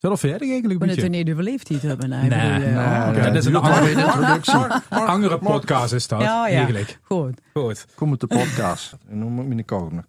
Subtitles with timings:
[0.00, 1.24] We al verdig eigenlijk We een moeten beetje?
[1.24, 2.08] niet overleefd die hebben.
[2.08, 3.20] Nee, Nee, bedoel, nee, eh, oké.
[3.22, 4.54] dat is een andere- de introductie.
[4.88, 6.56] Andere podcast is dat, Ja, ja.
[6.56, 6.98] eigenlijk.
[7.02, 7.40] Goed.
[7.54, 7.86] Goed.
[7.94, 8.92] Kom op de podcast.
[9.10, 10.04] En dan moet ik mijn kogel nog.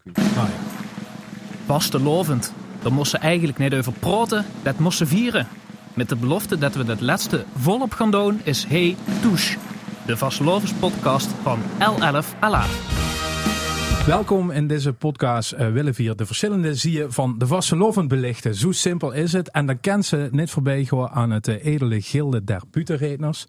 [1.66, 2.54] Vastelovend.
[2.82, 5.48] Daar moesten ze eigenlijk niet over praten, dat moesten vieren.
[5.94, 9.58] Met de belofte dat we dat laatste volop gaan doen is Hey Touche.
[10.06, 12.64] De Vastelovens podcast van L11 Ala.
[14.06, 18.56] Welkom in deze podcast eh willen hier de verschillende zie je van de vastelovend belichten.
[18.56, 19.52] Zo simpel is het.
[19.52, 23.46] En dan kent ze net voorbij gewoon aan het eh, edele gilde der butenredners.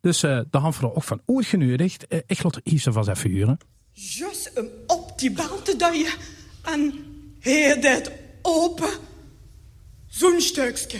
[0.00, 0.22] Dus
[0.62, 2.06] hebben we er ook van uitgenodigd.
[2.06, 3.58] Eh, ik laat iets van even huren.
[3.92, 6.12] Just hem op die bel te duien
[6.62, 6.92] en
[7.80, 8.90] dit open.
[10.06, 10.98] Zo'n stukje.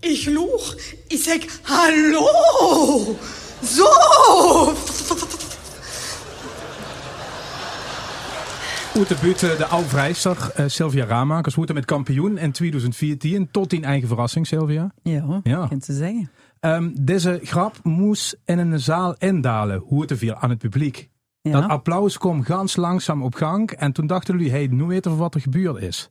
[0.00, 0.76] Ik loog,
[1.08, 3.16] ik zeg hallo.
[3.62, 3.86] Zo.
[8.94, 9.08] Uit
[9.58, 11.54] de oude vrijster eh, Sylvia Ramakers.
[11.54, 13.48] Hoe met kampioen in 2014.
[13.50, 14.92] Tot die eigen verrassing, Sylvia.
[15.02, 15.66] Ja, Ja.
[15.66, 16.30] kunt ze zeggen.
[16.60, 19.78] Ehm, deze grap moest in een zaal indalen.
[19.78, 21.08] Hoe het viel aan het publiek.
[21.40, 21.52] Ja.
[21.60, 23.70] Dat applaus kwam gans langzaam op gang.
[23.70, 26.10] En toen dachten jullie, hey, nu weten we wat er gebeurd is.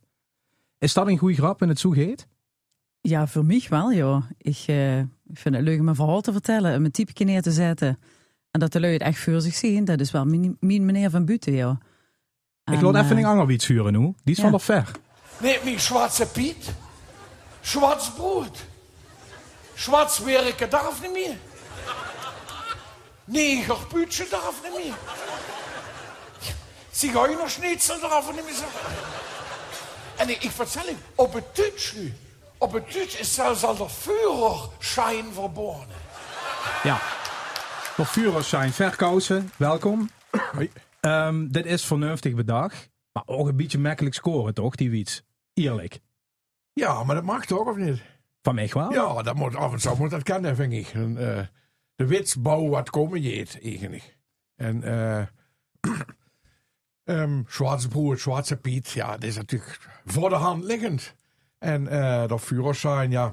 [0.78, 2.26] Is dat een goede grap in het zoegeet?
[3.00, 4.22] Ja, voor mij wel, ja.
[4.38, 5.00] Ik, eh,
[5.32, 7.98] vind het leuk om een verhaal te vertellen en mijn typje neer te zetten.
[8.50, 11.10] En dat de lui het echt voor zich zien, dat is wel mijn, mijn meneer
[11.10, 11.78] van Buiten, ja.
[12.72, 13.98] Ik laat even eh, een ander iets huren nu.
[13.98, 14.42] Die is ja.
[14.42, 14.90] van nog ver.
[15.38, 16.72] Neemt mij Schwarze Piet.
[17.60, 18.64] Schwarz brood.
[19.74, 21.36] Schwarz werken darf niet meer.
[23.24, 24.94] Negerputje darf niet meer.
[26.90, 28.54] Zigeunerschnitzel darf niet meer.
[30.16, 32.14] En ik, ik vertel u, op het Tutsch nu.
[32.58, 35.88] Op het Tutsch is zelfs al de Führerschein verboren.
[36.82, 37.00] Ja.
[37.96, 39.52] Nog vuurers zijn verkousen.
[39.56, 40.10] Welkom.
[40.52, 40.70] Hoi.
[41.04, 42.90] Ehm, dit is vernuftig bedacht.
[43.12, 45.22] Maar ook een beetje makkelijk scoren, toch, die wiets?
[45.54, 46.00] Eerlijk.
[46.72, 48.02] Ja, maar dat mag toch, of niet?
[48.42, 48.92] Van mij wel.
[48.92, 50.86] Ja, dat moet af en toe moet dat kennen, vind ik.
[50.88, 51.46] En, eh,
[51.94, 54.18] de witsbouw wat komen jeet, eigenlijk.
[54.56, 55.26] En eh
[57.04, 61.14] ehm Zwarte Broer, Zwarte Piet, ja, dat is natuurlijk voor de hand liggend.
[61.58, 63.32] En eh dat Führerschein, ja.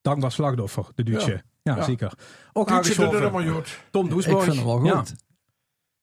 [0.00, 1.42] Dankbaar slachtoffer, de Duitse.
[1.62, 1.82] Ja, Ja.
[1.82, 2.12] zeker.
[2.52, 3.38] Ook Duitse doet het aangeschoven.
[3.40, 3.80] allemaal goed.
[3.90, 4.44] Tom Ik Doesborg.
[4.44, 5.14] vind het wel Ja, goed.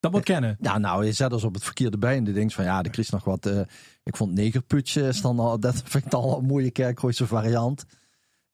[0.00, 0.56] Dat moet kennen.
[0.60, 2.24] Ja, nou, je zet ons op het verkeerde been.
[2.24, 3.46] Je denkt van, ja, de Chris nog wat...
[3.46, 3.60] eh,
[4.02, 7.84] ik vond negerputje, is dan al, dat vind ik dan al een mooie kerkrooise variant.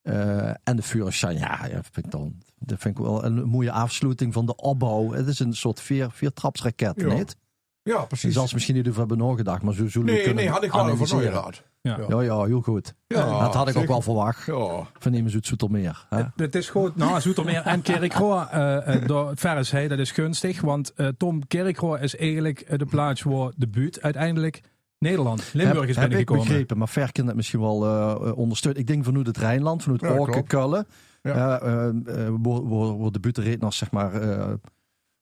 [0.02, 3.72] Eh, en de Führerschein, ja, ja vind ik dan, dat vind ik wel een mooie
[3.72, 5.12] afsluiting van de opbouw.
[5.12, 7.36] Het is een soort vier, viertrapsraket, Ja, niet?
[7.84, 8.34] Ja, Je precies.
[8.34, 10.62] zal ze misschien niet over hebben nagedacht, maar zo zullen we Nee, kunnen nee, had
[10.64, 11.62] ik wel over nagedacht.
[11.80, 11.98] Ja.
[12.08, 12.94] Ja, ja, heel goed.
[13.06, 14.46] Ja, dat had ik ook wel verwacht.
[14.46, 14.86] Ja.
[14.98, 16.06] Van nemen het Zoetermeer.
[16.08, 16.22] Hè?
[16.36, 16.96] Het is goed.
[16.96, 20.60] Nou, Zoetermeer en Kerkroo eh uh, door Verresheide, dat is gunstig.
[20.60, 24.60] Want eh, Tom, Kerkroo is eigenlijk eh, de plaats waar de buurt uiteindelijk
[24.98, 28.80] Nederland, Limburg is heb, heb ik begrepen, maar ver kan dat misschien wel eh ondersteunen.
[28.80, 30.44] Ik denk vanuit het Rijnland, vanuit Ja, Orken.
[30.46, 30.86] Kullen.
[31.22, 31.60] Ja.
[31.60, 31.94] eh, eh,
[32.42, 34.52] waar de butenredners zeg maar eh,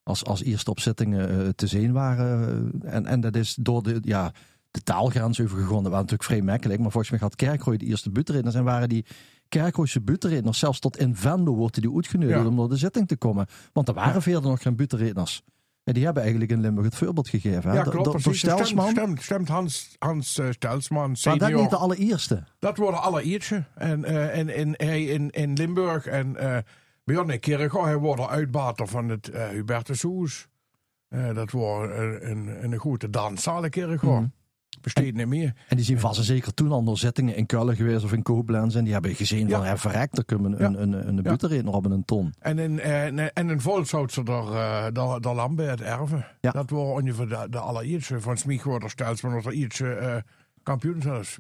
[0.02, 2.70] als, als eerste opzittingen eh, te zien waren.
[2.82, 4.32] En, en dat is door de, ja,
[4.70, 5.82] de taalgrens overgegaan.
[5.82, 6.80] Dat was natuurlijk vrij makkelijk.
[6.80, 8.54] Maar volgens mij had Kerkrooi de eerste butenredners.
[8.54, 9.04] En waren die
[9.48, 12.46] Kerkrooise butenredners zelfs tot in Venlo worden die uitgenodigd Ja.
[12.46, 13.46] om naar de zitting te komen.
[13.72, 15.42] Want er waren verder nog geen butenredners.
[15.84, 17.70] En die hebben eigenlijk in Limburg het voorbeeld gegeven.
[17.70, 17.76] Hè?
[17.76, 18.34] Ja, Door- klopt, door.
[18.34, 18.90] Stelsman.
[18.90, 22.44] Stemt, stemt, Hans, Hans eh, Stelsman, Maar dat niet de allereerste.
[22.58, 23.64] Dat worden alle ietsje.
[23.74, 26.36] En, eh en, en hij in, in Limburg en
[27.04, 30.48] Björn in Kerkhoff, hij wordt uitbater van het eh Hubertus Hoes.
[31.08, 33.98] Eh, dat wordt een, een, een goede danszaal in.
[34.02, 34.24] Mhm.
[34.80, 35.52] Besteedt niet meer.
[35.68, 38.22] En die zijn vast en zeker toen al door zittingen in Kullen geweest of in
[38.22, 38.76] Koblenz.
[38.76, 39.56] En die hebben gezien Ja.
[39.58, 40.64] van, ja, verrekt, er kunnen Ja.
[40.66, 41.22] een, een, een, een Ja.
[41.22, 42.34] butenredner op een ton.
[42.38, 46.26] En in, eh, en in Volkshout ze daar, daar, daar Lambert erven.
[46.40, 46.50] Ja.
[46.50, 48.20] Dat wordt ongeveer de, de allereerste.
[48.20, 50.16] Van Smieg wordt er Stelsman of er ietsje eh
[50.62, 51.38] kampioen zelfs.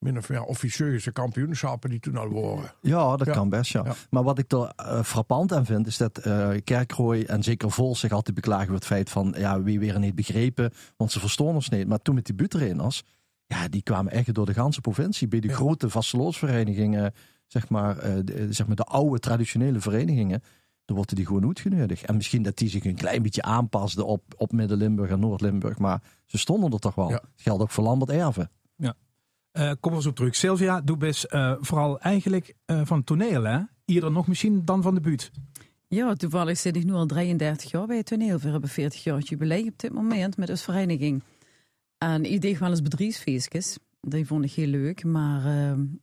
[0.00, 2.72] Min of meer officieuze kampioenschappen die toen al waren.
[2.80, 3.32] Ja, dat Ja.
[3.32, 3.82] kan best, ja.
[3.84, 3.94] Ja.
[4.10, 7.96] Maar wat ik er eh, frappant aan vind, is dat eh Kerkrooi en zeker Vol
[7.96, 11.54] zich altijd beklagen over het feit van, ja, wie weer niet begrepen, want ze verstonden
[11.54, 11.88] ons niet.
[11.88, 13.02] Maar toen met die butenredners,
[13.46, 15.28] ja, die kwamen echt door de ganse provincie.
[15.28, 15.54] Bij de Ja.
[15.54, 17.14] grote vasteloosverenigingen,
[17.46, 20.42] zeg maar, eh, de, zeg maar de oude traditionele verenigingen,
[20.84, 22.04] dan worden die gewoon uitgenodigd.
[22.04, 26.02] En misschien dat die zich een klein beetje aanpasten op, op Midden-Limburg en Noord-Limburg, maar
[26.26, 27.08] ze stonden er toch wel.
[27.08, 28.50] Dat geldt ook voor Lambert Erven.
[29.52, 30.36] Eh, kom eens op terug.
[30.36, 33.60] Sylvia, doe best eh, vooral eigenlijk eh, van toneel, hè?
[33.84, 35.30] Eerder nog misschien dan van de buurt.
[35.88, 38.38] Ja, toevallig zit ik nu al 33 jaar bij het toneel.
[38.38, 41.22] We hebben 40 jaar jubileum op dit moment met als vereniging.
[41.98, 43.78] En ik deed wel eens bedrijfsfeestjes.
[44.00, 45.04] Die vond ik heel leuk.
[45.04, 45.42] Maar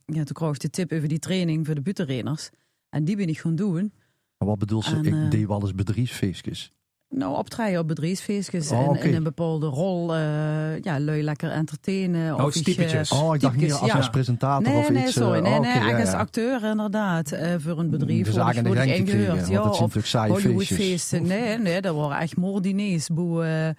[0.04, 2.50] ja, toen kreeg ik de tip over die training voor de butenreners.
[2.90, 3.92] En die ben ik gaan doen.
[4.38, 4.96] Maar wat bedoel ze?
[4.96, 6.72] En, ik deed wel eens bedrijfsfeestjes.
[7.10, 10.14] Nou, optreden op bedrijfsfeestjes Oh, en in een bepaalde rol.
[10.14, 12.34] eh, ja, lui lekker entertainen.
[12.34, 13.12] Oh, of iets, typetjes.
[13.12, 13.96] Oh, ik dacht meer typetjes, als, ja.
[13.96, 15.12] als presentator Nee, of nee, iets.
[15.12, 15.36] sorry.
[15.38, 16.18] eh, Nee, oh, nee, ja, echt als ja.
[16.18, 17.32] acteur inderdaad.
[17.32, 18.26] eh, voor een bedrijf.
[18.26, 19.26] De de word ik ingehuurd.
[19.26, 20.52] Ja, want dat zijn of natuurlijk saaie feestjes.
[20.52, 21.26] Hollywoodfeesten.
[21.26, 23.08] Nee, nee, dat waren echt moordiners.
[23.08, 23.74] Boe,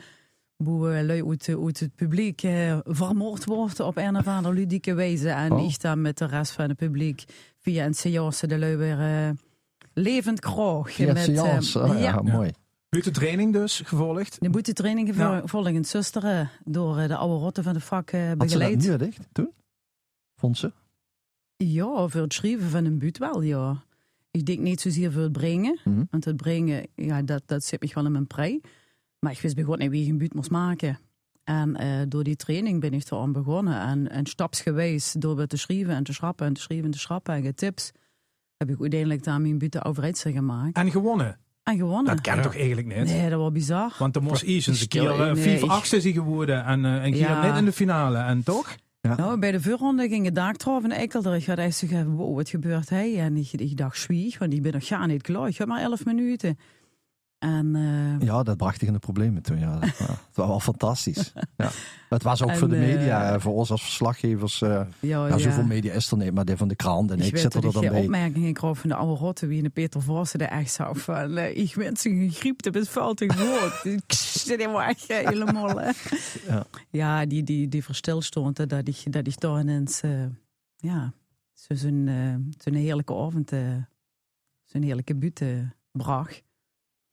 [0.57, 5.29] boe lui uit, uit het publiek eh, vermoord worden op een of andere ludieke wijze.
[5.29, 5.63] En Oh.
[5.63, 7.23] ik dan met de rest van het publiek
[7.59, 9.29] via een seance de lui weer eh,
[9.93, 10.91] levend kroeg.
[10.91, 11.79] Via met, eh, seance.
[11.81, 12.21] Oh, ja, ja.
[12.21, 12.51] mooi.
[12.89, 14.37] Buiten training dus gevolgd.
[14.41, 15.43] De boetetraining Ja.
[15.63, 15.83] ja.
[15.83, 18.77] zusteren door eh, de oude rotten van de vak eh, Had ze dat begeleid.
[18.77, 19.51] niet dicht toen?
[20.35, 20.71] Vond ze?
[21.55, 23.83] Ja, voor het schrijven van een buut wel, ja.
[24.31, 25.79] Ik denk niet zozeer voor het brengen.
[25.83, 26.03] Mhm.
[26.09, 28.61] Want het brengen, ja, dat, dat zit me wel in mijn prei.
[29.19, 30.99] Maar ik wist begon niet wie ik een buut moest maken.
[31.43, 33.79] En eh, door die training ben ik er aan begonnen.
[33.81, 37.33] En, en stapsgewijs, door te schrijven en te schrappen en te schrijven en te schrappen
[37.33, 37.91] en tips,
[38.57, 40.75] heb ik uiteindelijk daar mijn buiten overheidse gemaakt.
[40.77, 41.39] En gewonnen.
[41.69, 42.15] En gewonnen.
[42.15, 43.05] Dat kan toch eigenlijk niet?
[43.05, 43.93] Nee, dat was bizar.
[43.97, 47.03] Want de eerst eens een keer eh, nee, vijf ik- achtste zijn geworden en eh,
[47.11, 47.41] keer Ja.
[47.47, 48.17] net in de finale.
[48.17, 48.75] En toch?
[49.01, 50.35] Nou, bij de voorronde ging het
[50.83, 51.35] in Ekelder.
[51.35, 53.19] Ik had echt zo gezegd, wow, wat gebeurt hij?
[53.19, 55.47] En ik, ik dacht, zwieg, want ik ben nog gar niet klaar.
[55.47, 56.57] Ik heb maar elf minuten.
[57.39, 59.59] En eh, Ja, dat bracht tegen de problemen toen.
[59.59, 59.79] Ja.
[59.79, 61.33] Dat, het was wel fantastisch.
[61.57, 61.69] Ja.
[62.09, 64.61] Het was ook En, voor de media, eh, eh, voor ons als verslaggevers.
[64.61, 67.25] eh ja, ja, zoveel media is er niet, maar die van de krant en ik,
[67.25, 68.01] Ik zit er dan ik bij.
[68.01, 71.37] opmerkingen kreeg van de oude rotte wie in de Peter Vossen er echt zo van
[71.37, 73.85] eh, ik ben zo'n griep, dat is fout woord.
[74.07, 75.81] Ik zit helemaal echt eh, helemaal.
[76.47, 76.65] Ja.
[76.89, 80.25] ja, die, die, die verstilstond dat ik, dat ik daar ineens, eh,
[80.77, 81.13] ja,
[81.53, 82.07] zo- zo'n
[82.63, 83.59] eh, heerlijke avond, eh,
[84.63, 85.41] zo'n heerlijke buurt
[85.91, 86.43] bracht.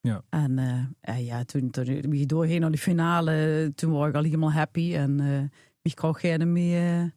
[0.06, 0.22] Ja.
[0.28, 4.22] En eh, eh, ja, toen, toen we doorheen naar de finale, toen was ik al
[4.22, 7.14] helemaal happy en eh ik gerne meer.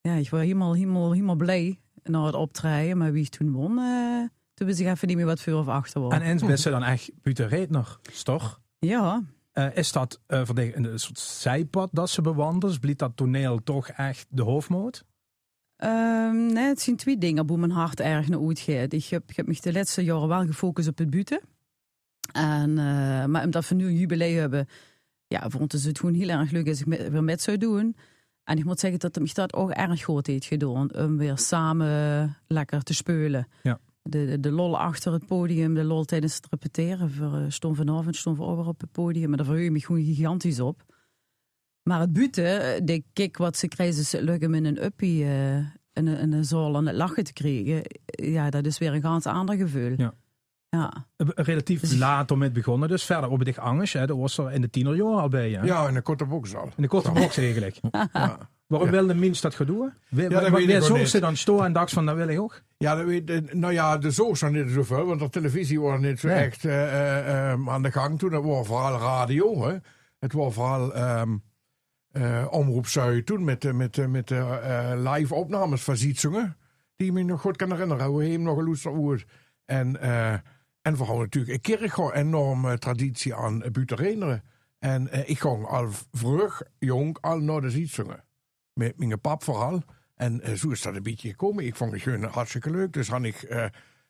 [0.00, 2.98] ja, ik was helemaal, helemaal, helemaal blij na het optreden.
[2.98, 4.22] Maar wie toen won, eh,
[4.54, 6.12] toen wist ik even niet meer wat voor of achter was.
[6.12, 8.60] En eens best ze dan echt buiten redner, toch?
[8.78, 9.22] Ja,
[9.52, 12.80] Eh, is dat eh, voor de, een soort zijpad dat ze bewandelen?
[12.80, 15.04] Bliet dat toneel toch echt de hoofdmoot?
[15.76, 18.92] Ehm, nee, het zijn twee dingen hoe mijn hart erg naar uitgaat.
[18.92, 21.40] Ik heb, ik heb me de laatste jaren wel gefocust op het buiten.
[22.32, 24.66] En, eh, maar omdat we nu een jubileum hebben,
[25.26, 27.96] ja, vond het het gewoon heel erg leuk als ik met, weer met zou doen.
[28.44, 30.94] En ik moet zeggen dat het me dat ook erg goed heeft gedaan.
[30.94, 33.48] Om weer samen lekker te spelen.
[33.62, 33.80] Ja.
[34.02, 37.08] De, de, de lol achter het podium, de lol tijdens het repeteren.
[37.08, 39.28] We uh, stond vanavond stond over op het podium.
[39.28, 40.84] Maar daar verheug ik me gewoon gigantisch op.
[41.82, 45.56] Maar het buiten, de kick wat ze krijgen, ze lukken in een uppie uh,
[45.92, 47.82] in, een, een zaal aan het lachen te krijgen.
[48.04, 49.94] Ja, dat is weer een ganz ander gevoel.
[49.96, 50.14] Ja.
[50.70, 51.06] Ja.
[51.34, 54.52] Relatief Dus laat om het begonnen, dus verder op het Angers, hè, dat was er
[54.52, 55.50] in de tienerjaar al bij.
[55.50, 55.62] Hè?
[55.62, 56.64] Ja, in de korte box al.
[56.76, 57.76] In de korte box eigenlijk.
[58.12, 58.38] Ja.
[58.66, 58.94] Waarom Ja.
[58.94, 59.92] wil de mens dat gaan doen?
[60.08, 61.08] Ja, niet.
[61.08, 62.62] ze dan storen en dacht van, dat wil ik ook.
[62.76, 66.00] Ja, dat weet, eh, nou ja, de zo's zijn niet zoveel, want de televisie was
[66.00, 66.36] niet zo Nee.
[66.36, 66.82] echt eh,
[67.18, 68.32] eh, eh, aan de gang toen.
[68.32, 69.76] Het was vooral radio, hè.
[70.18, 71.36] Het was vooral ehm
[72.12, 76.56] eh, Omroep Zuid toen met, de- met, de- met de eh, live opnames van Zietsungen.
[76.96, 79.24] Die me nog goed kan herinneren, hoe hem nog een loester woord.
[79.64, 80.34] En, eh
[80.88, 84.42] en vooral natuurlijk, ik kreeg gewoon enorme traditie aan buitenreneren.
[84.78, 88.24] En eh, ik ging al vroeg, jong, al naar de Zietsungen.
[88.72, 89.82] Met mijn pap vooral.
[90.14, 91.66] En eh, zo is dat een beetje gekomen.
[91.66, 92.92] Ik vond het gewoon hartstikke leuk.
[92.92, 93.64] Dus had ik eh,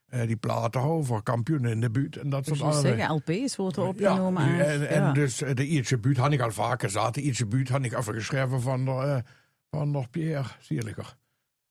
[0.07, 2.99] eh, die platen over kampioenen in de buurt en dat Dus soort dingen.
[2.99, 4.43] zeggen, LP's worden Ja, opgenomen.
[4.67, 5.13] en, en ja.
[5.13, 7.15] dus de Iertse buurt had ik al vaker gehad.
[7.15, 9.23] De Iertse buurt had ik even geschreven van de,
[9.71, 10.49] van de Pierre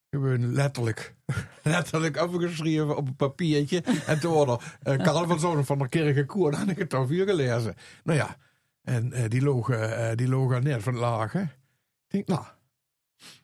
[0.09, 0.39] Sierlijker.
[0.39, 1.15] Gewoon letterlijk,
[1.63, 3.81] letterlijk afgeschreven op een papiertje.
[4.05, 4.59] en toen er
[4.97, 7.75] uh, Karel van Zonen van Kerken Koer, dan had ik het over gelezen.
[8.03, 8.37] Nou ja,
[8.83, 11.31] en eh, die logen, eh, die logen net van laag.
[11.31, 11.41] hè.
[11.41, 11.49] Ik
[12.07, 12.43] denk, nou,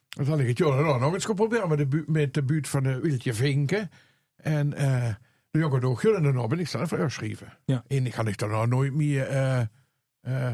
[0.10, 2.44] dan zal ik het jongen nou nog eens gaan proberen met de, bu- met de
[2.44, 3.90] buurt van de Wiltje Vinken.
[4.36, 5.14] En eh
[5.52, 7.58] de jongen doog en dan ben ik zelf geschreven.
[7.66, 7.84] Ja.
[7.88, 9.60] En ik ga ik er nou nooit meer eh
[10.22, 10.48] eh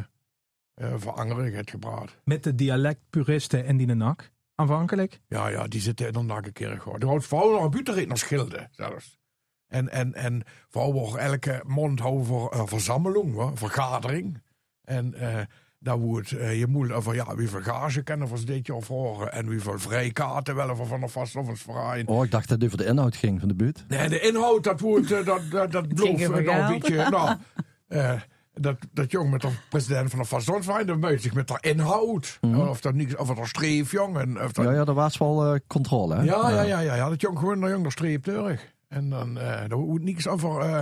[0.74, 2.16] eh verankerd gepraat.
[2.24, 5.20] Met de dialectpuristen en die nak, aanvankelijk.
[5.28, 7.00] Ja, ja, die zitten dan naar een keer gewoon.
[7.00, 9.20] Er houdt vooral nog een buurtrit naar schilden zelfs.
[9.68, 14.42] En, en, en vooral wordt elke mond over een verzameling, hoor, vergadering.
[14.84, 15.42] En eh
[15.80, 19.32] daar wordt eh, je moet over ja, wie veel gage kennen voor dit jaar horen.
[19.32, 22.08] En wie veel vrijkaarten wel voor van de vastlovingsverein.
[22.08, 23.86] Oh, ik dacht dat het over de inhoud ging van de buurt.
[23.88, 26.68] Nee, de inhoud, dat wordt, eh, dat, dat, dat belooft ging over eh, nou een
[26.68, 26.82] geld.
[26.82, 27.38] beetje, nou,
[27.88, 28.22] eh,
[28.62, 32.40] dat, dat jong met de president van de dat meut zich met de inhoud.
[32.56, 34.18] Of dat niks, of dat streef, jong.
[34.18, 36.22] En, of dat, Ja, ja, daar was wel eh, controle, hè?
[36.24, 37.10] ja, ja, ja, ja, ja.
[37.10, 38.74] Dat jong gewoon naar jong de streep terug.
[38.88, 40.82] En dan, eh daar wordt niks over, eh,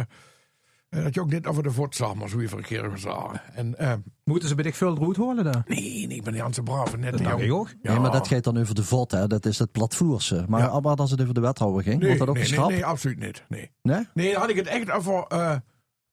[0.90, 3.16] eh, dat jong dit over de voedsel, maar zo even een keer gezegd.
[3.54, 3.94] En, eh,
[4.24, 5.64] Moeten ze bij veel roet horen daar?
[5.68, 7.70] nee, nee, ik ben niet aan het brave, net Dat ik ook.
[7.82, 7.92] Ja.
[7.92, 9.28] Nee, maar dat gaat dan over de VOT, hè?
[9.28, 10.46] Dat is het platvloerse.
[10.48, 10.80] Maar, Ja.
[10.80, 12.74] maar als het over de wethouder ging, Nee, wordt dat ook nee, nee, geschrapt?
[12.74, 13.44] nee, absoluut niet.
[13.48, 13.72] Nee.
[13.82, 14.08] Nee?
[14.14, 15.56] nee, dan had ik het echt over uh,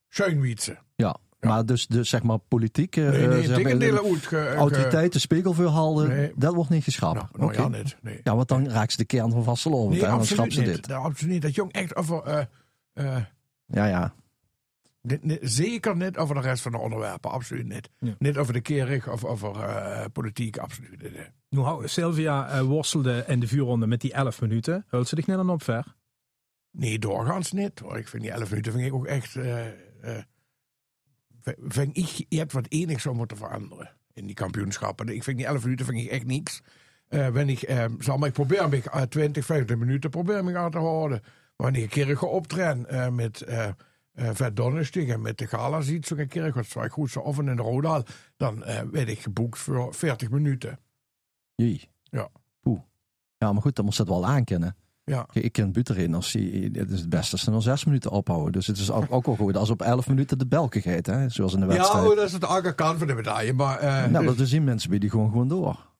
[0.08, 0.76] Schuinwietse.
[1.44, 1.50] Ja.
[1.50, 4.04] Maar dus, dus zeg maar politieke Nee, eh, nee, zeg maar, uit.
[4.04, 6.32] ge- ge- autoriteiten, spiegelvuurhalden, Nee.
[6.36, 7.14] dat wordt niet geschrapt.
[7.38, 7.96] Nou, nou ja, niet.
[8.02, 8.20] Nee.
[8.22, 9.90] Ja, want dan raakt ze de kern van Vastelovend.
[9.90, 10.68] Nee, dan absoluut schrapt ze niet.
[10.74, 10.86] dit.
[10.86, 11.42] Nou, absoluut niet.
[11.42, 12.22] Dat jong echt over...
[12.22, 12.40] eh,
[12.92, 13.22] eh,
[13.66, 14.14] Ja, ja.
[15.02, 17.30] dit- niet- zeker niet over de rest van de onderwerpen.
[17.30, 17.88] Absoluut niet.
[17.98, 18.14] Ja.
[18.18, 20.56] Niet over de kerig of over eh, politiek.
[20.58, 21.30] Absoluut niet.
[21.64, 24.84] hou, Sylvia eh, worstelde in de vuurronde met die 11 minuten.
[24.88, 25.94] Hult ze zich net aan op ver?
[26.70, 27.78] Nee, doorgaans niet.
[27.78, 27.98] Hoor.
[27.98, 29.36] Ik vind die 11 minuten vind ik ook echt.
[29.36, 29.72] eh, eh,
[31.68, 35.08] vind ik, je hebt wat enig zou moeten veranderen in die kampioenschappen.
[35.08, 36.62] Ik vind die 11 minuten vind ik echt niks.
[37.08, 40.70] Ben ik, eh, zal maar ik probeer me eh, 20, 25 minuten probeer me aan
[40.70, 41.22] te houden.
[41.56, 43.44] Wanneer ik een keer optreden eh, met
[44.14, 47.56] Vet Donnerstig en met de gala ziet, zo'n keer wat zwaar goed zo offen in
[47.56, 48.02] de Rodaal,
[48.36, 48.58] dan
[48.90, 50.78] werd ik geboekt voor 40 minuten.
[51.54, 51.88] Jee.
[52.02, 52.28] Ja.
[52.64, 52.80] Oeh.
[53.38, 54.76] Ja, maar goed, dan moest dat wel aankennen.
[55.04, 55.26] Ja.
[55.32, 58.52] Ik ken Buterin als die, het is het beste als ze dan zes minuten ophouden.
[58.52, 61.28] Dus het is ook, ook wel goed als op elf minuten de bel gegeten, hè?
[61.28, 62.04] zoals in de wedstrijd.
[62.04, 63.52] Ja, oh, dat is de andere kant van de medaille.
[63.52, 65.92] Maar, eh, nou, dus- dat zien mensen bij die gewoon gewoon door.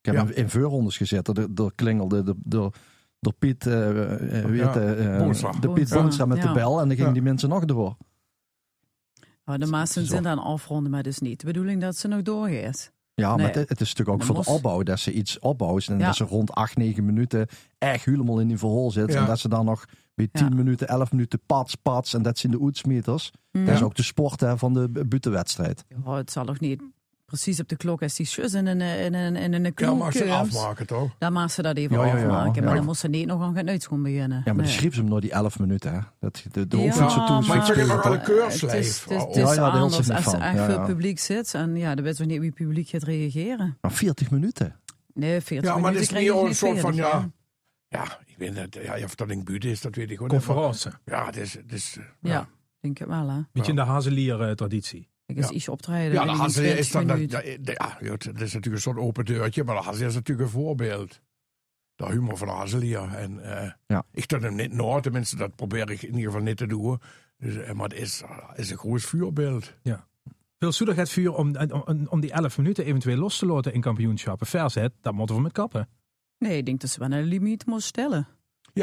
[0.00, 0.20] Ik heb Ja.
[0.20, 2.74] in- in voorrondes gezet, door, door Klingelde, door, door,
[3.20, 5.50] door Piet, hij, Boonstra.
[5.50, 7.12] de Piet Boonstra, met de bel en dan gingen Ja.
[7.12, 7.96] die mensen nog door.
[9.44, 10.04] Oh, de Zo.
[10.04, 12.92] zijn dan afronden, maar dus niet de bedoeling dat ze nog doorgaat.
[13.18, 13.46] Ja, Nee.
[13.46, 15.82] maar het, het is natuurlijk ook voor de opbouw dat ze iets opbouwen.
[15.86, 16.06] En Ja.
[16.06, 17.46] dat ze rond 8, 9 minuten
[17.78, 19.12] echt helemaal in die verhol zit.
[19.12, 19.20] Ja.
[19.20, 20.54] En dat ze dan nog bij 10 Ja.
[20.54, 22.14] minuten, 11 minuten pats, pats.
[22.14, 23.30] En dat zijn de oetsmeters.
[23.50, 25.84] Dat is ook de sport hè, van de butenwedstrijd.
[26.04, 26.82] Oh, het zal nog niet
[27.26, 29.98] precies op de klok als die schuss in een, in een, in een ja, knoop
[29.98, 31.10] maar ze afmaken toch?
[31.18, 32.24] Dan mag ze dat even Ja, ja, ja.
[32.24, 32.62] afmaken.
[32.62, 32.76] Maar Ja.
[32.78, 34.42] dan moest ze niet nog aan het uitschoen beginnen.
[34.44, 34.72] Ja, maar Nee.
[34.72, 35.92] schreef ze hem nog die 11 minuten.
[35.92, 35.98] Hè.
[36.20, 37.46] Dat, de de Ja, toe is maar nog toch?
[37.46, 38.72] wel een Het is, keurslijf.
[38.72, 40.84] het is, het Oh, is Ja, ja, anders niet als er echt Ja, veel ja.
[40.86, 41.54] publiek zit.
[41.54, 43.78] En ja, dan weten we niet wie het publiek gaat reageren.
[43.80, 44.76] Maar 40 minuten.
[45.14, 47.30] Nee, 40 Ja, maar minuten het is je meer een soort van, 40, ja.
[47.88, 48.78] Ja, ik weet het.
[48.82, 50.44] Ja, of dat in buurt is, dat weet ik gewoon niet.
[50.46, 50.90] Conferentie.
[51.04, 51.52] Ja, het is...
[51.54, 52.48] Het is eh, Ja, ja.
[52.80, 53.28] denk ik wel.
[53.28, 53.40] Hè.
[53.52, 55.08] Beetje in de Hazelier-traditie.
[55.26, 55.54] Ik is Ja.
[55.54, 56.12] iets optreden.
[56.12, 57.06] Ja, 20 is dan...
[57.06, 57.44] Dat, dat-
[57.76, 60.52] ja, goed, dat is natuurlijk een soort open deurtje, maar de Hazel is natuurlijk een
[60.60, 61.20] voorbeeld.
[61.94, 63.14] De humor van Hazelier.
[63.14, 64.04] En eh, Ja.
[64.12, 67.00] ik doe hem niet nooit, tenminste, dat probeer ik in ieder geval niet te doen.
[67.38, 68.22] Dus, eh, maar het is,
[68.54, 69.74] is een goed vuurbeeld.
[70.58, 73.80] Veel zoedig het vuur om, om, om die 11 minuten eventueel los te laten in
[73.80, 74.46] kampioenschappen.
[74.46, 75.88] Verzet, dat moeten we met kappen.
[76.38, 78.28] Nee, ik denk dat ze wel een limiet moest stellen.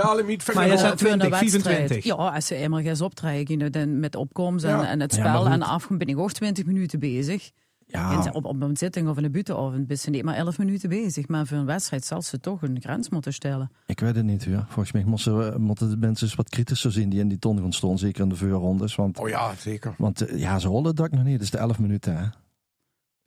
[0.01, 1.49] Ja, limiet Maar je een 20, wedstrijd.
[1.49, 2.03] 24.
[2.03, 4.87] Ja, als ze eenmaal gaan optreden you know, dan met opkomst en, Ja.
[4.87, 7.51] en het spel en de afgang ben ik ook 20 minuten bezig.
[7.87, 10.89] Ja, op, op een zitting of in een buitenavond ben ze niet maar 11 minuten
[10.89, 11.27] bezig.
[11.27, 13.71] Maar voor een wedstrijd zal ze toch een grens moeten stellen.
[13.85, 14.43] ik weet het niet.
[14.43, 14.65] Ja.
[14.69, 17.59] Volgens mij moeten, we- moeten de mensen eens wat kritischer zien die in die ton
[17.59, 17.97] gaan staan.
[17.97, 18.95] Zeker in de vuurrondes.
[18.95, 19.95] Want, Oh ja, zeker.
[19.97, 21.33] want eh, ja, ze hollen dat nog niet.
[21.33, 22.17] Het is de 11 minuten.
[22.17, 22.25] Hè.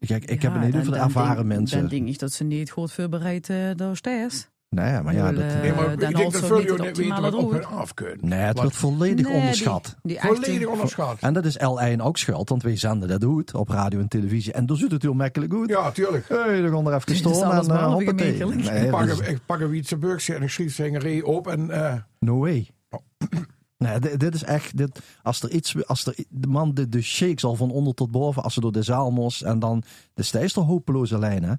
[0.06, 1.80] Kijk, ik heb Ja, dan- dan ervaren denk- mensen.
[1.80, 4.48] Dan denk ik dat ze niet goed voorbereid uh, door steeds.
[4.76, 7.50] Nee, maar ja, dat, bedoel, Nee, maar Eh, ik dan denk dat niet wat op
[7.50, 7.66] hun route.
[7.66, 8.28] af kunnen.
[8.28, 9.84] nee, het wordt volledig Nee, onderschat.
[9.84, 11.16] Die, die echte- volledig onderschat.
[11.20, 14.52] En dat is L1 ook schuld, want wij zenden dat goed op radio en televisie.
[14.52, 15.68] En dan zit het heel makkelijk goed.
[15.68, 16.28] Ja, tuurlijk.
[16.28, 18.44] Hey, dan gaan er even is staan en uh, hoppatee.
[18.46, 21.70] Nee, ik, pak een, ik pak een Wietse Burgse en ik schreef zijn op en...
[21.70, 22.68] eh, no way.
[22.90, 23.00] Oh.
[23.78, 27.02] Nee, dit, dit is echt, dit, als er iets, als er, de man, de, de
[27.02, 29.82] shakes al van onder tot boven, als ze door de zaal moest en dan,
[30.14, 31.52] de stijst hopeloze lijn, hè?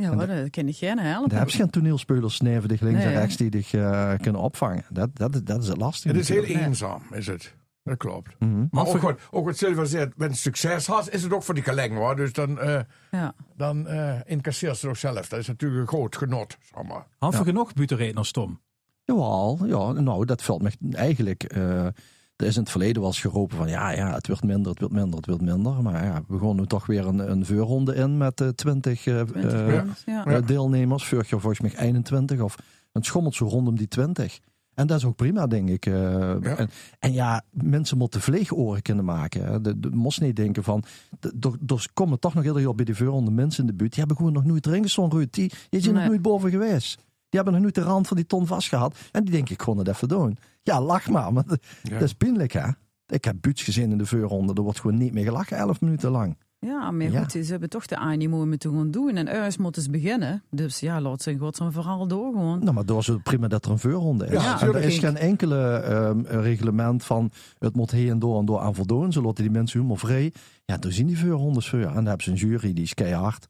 [0.00, 1.28] Ja, hoor, dat kan ik geen helpen.
[1.28, 4.84] Daar heb je geen toneelspelers links en rechts die dich eh, kunnen opvangen.
[4.90, 6.08] Dat, dat, dat is het lastige.
[6.16, 7.54] het is heel eenzaam, is het.
[7.82, 8.34] Dat klopt.
[8.38, 8.58] Mhm.
[8.58, 11.54] Maar Maar ook wat, ook wat Silva zegt, het succes had, is het ook voor
[11.54, 12.16] die kaleng hoor.
[12.16, 12.80] Dus dan, eh
[13.10, 13.34] Ja.
[13.56, 15.28] dan eh incasseert ze ook zelf.
[15.28, 17.06] Dat is natuurlijk een groot genot, zeg maar.
[17.18, 17.42] Had Ja.
[17.42, 18.60] genoeg butenredners, Tom?
[19.04, 21.42] Jawel, ja, nou, dat valt me eigenlijk.
[21.42, 21.86] eh,
[22.40, 24.80] er is in het verleden wel eens geroepen van ja, ja, het wordt minder, het
[24.80, 25.82] wordt minder, het wordt minder.
[25.82, 29.20] Maar ja, we gaan nu toch weer een, een vuurronde in met eh 20 eh,
[29.20, 30.40] 20 eh, minuten, ja.
[30.40, 31.04] deelnemers.
[31.06, 32.56] Vorig jaar volgens mij 21 of
[32.92, 34.38] het schommelt zo rondom die 20.
[34.74, 35.86] En dat is ook prima, denk ik.
[35.86, 36.30] eh.
[36.58, 39.44] En, en ja, mensen moeten vleegoren kunnen maken.
[39.44, 39.60] hè.
[39.60, 40.82] De, de moest niet denken van.
[41.20, 43.90] de- Er er komen toch nog heel veel bij die vuurronde mensen in de buurt.
[43.90, 45.32] Die hebben gewoon nog nooit erin gestonden, Ruud.
[45.32, 46.98] Die, die zijn nog nooit boven geweest.
[47.30, 48.96] Die hebben nog nooit de rand van die ton vastgehad.
[49.12, 50.38] En die denk ik gewoon het even doen.
[50.62, 51.32] Ja, lach maar.
[51.32, 51.90] maar dat, Ja.
[51.90, 52.68] dat is pijnlijk, hè?
[53.06, 54.52] Ik heb buurts gezien in de vuurronde.
[54.54, 56.36] Er wordt gewoon niet meer gelachen, 11 minuten lang.
[56.58, 57.20] Ja, maar Ja.
[57.22, 59.16] goed, ze hebben toch de animo om het te gaan doen.
[59.16, 60.42] En ergens moeten ze beginnen.
[60.50, 62.58] Dus ja, laat ze in godsnaam vooral door gewoon.
[62.58, 64.32] Nou, maar door zo prima dat er een vuurronde is.
[64.42, 68.44] Ja, en er is geen enkele ehm, reglement van het moet heen en door en
[68.44, 69.12] door aan voldoen.
[69.12, 70.32] Ze laten die mensen helemaal vrij.
[70.64, 71.78] Ja, toen zien die vuurrondes voor.
[71.80, 73.48] En dan hebben ze een jury, die is keihard.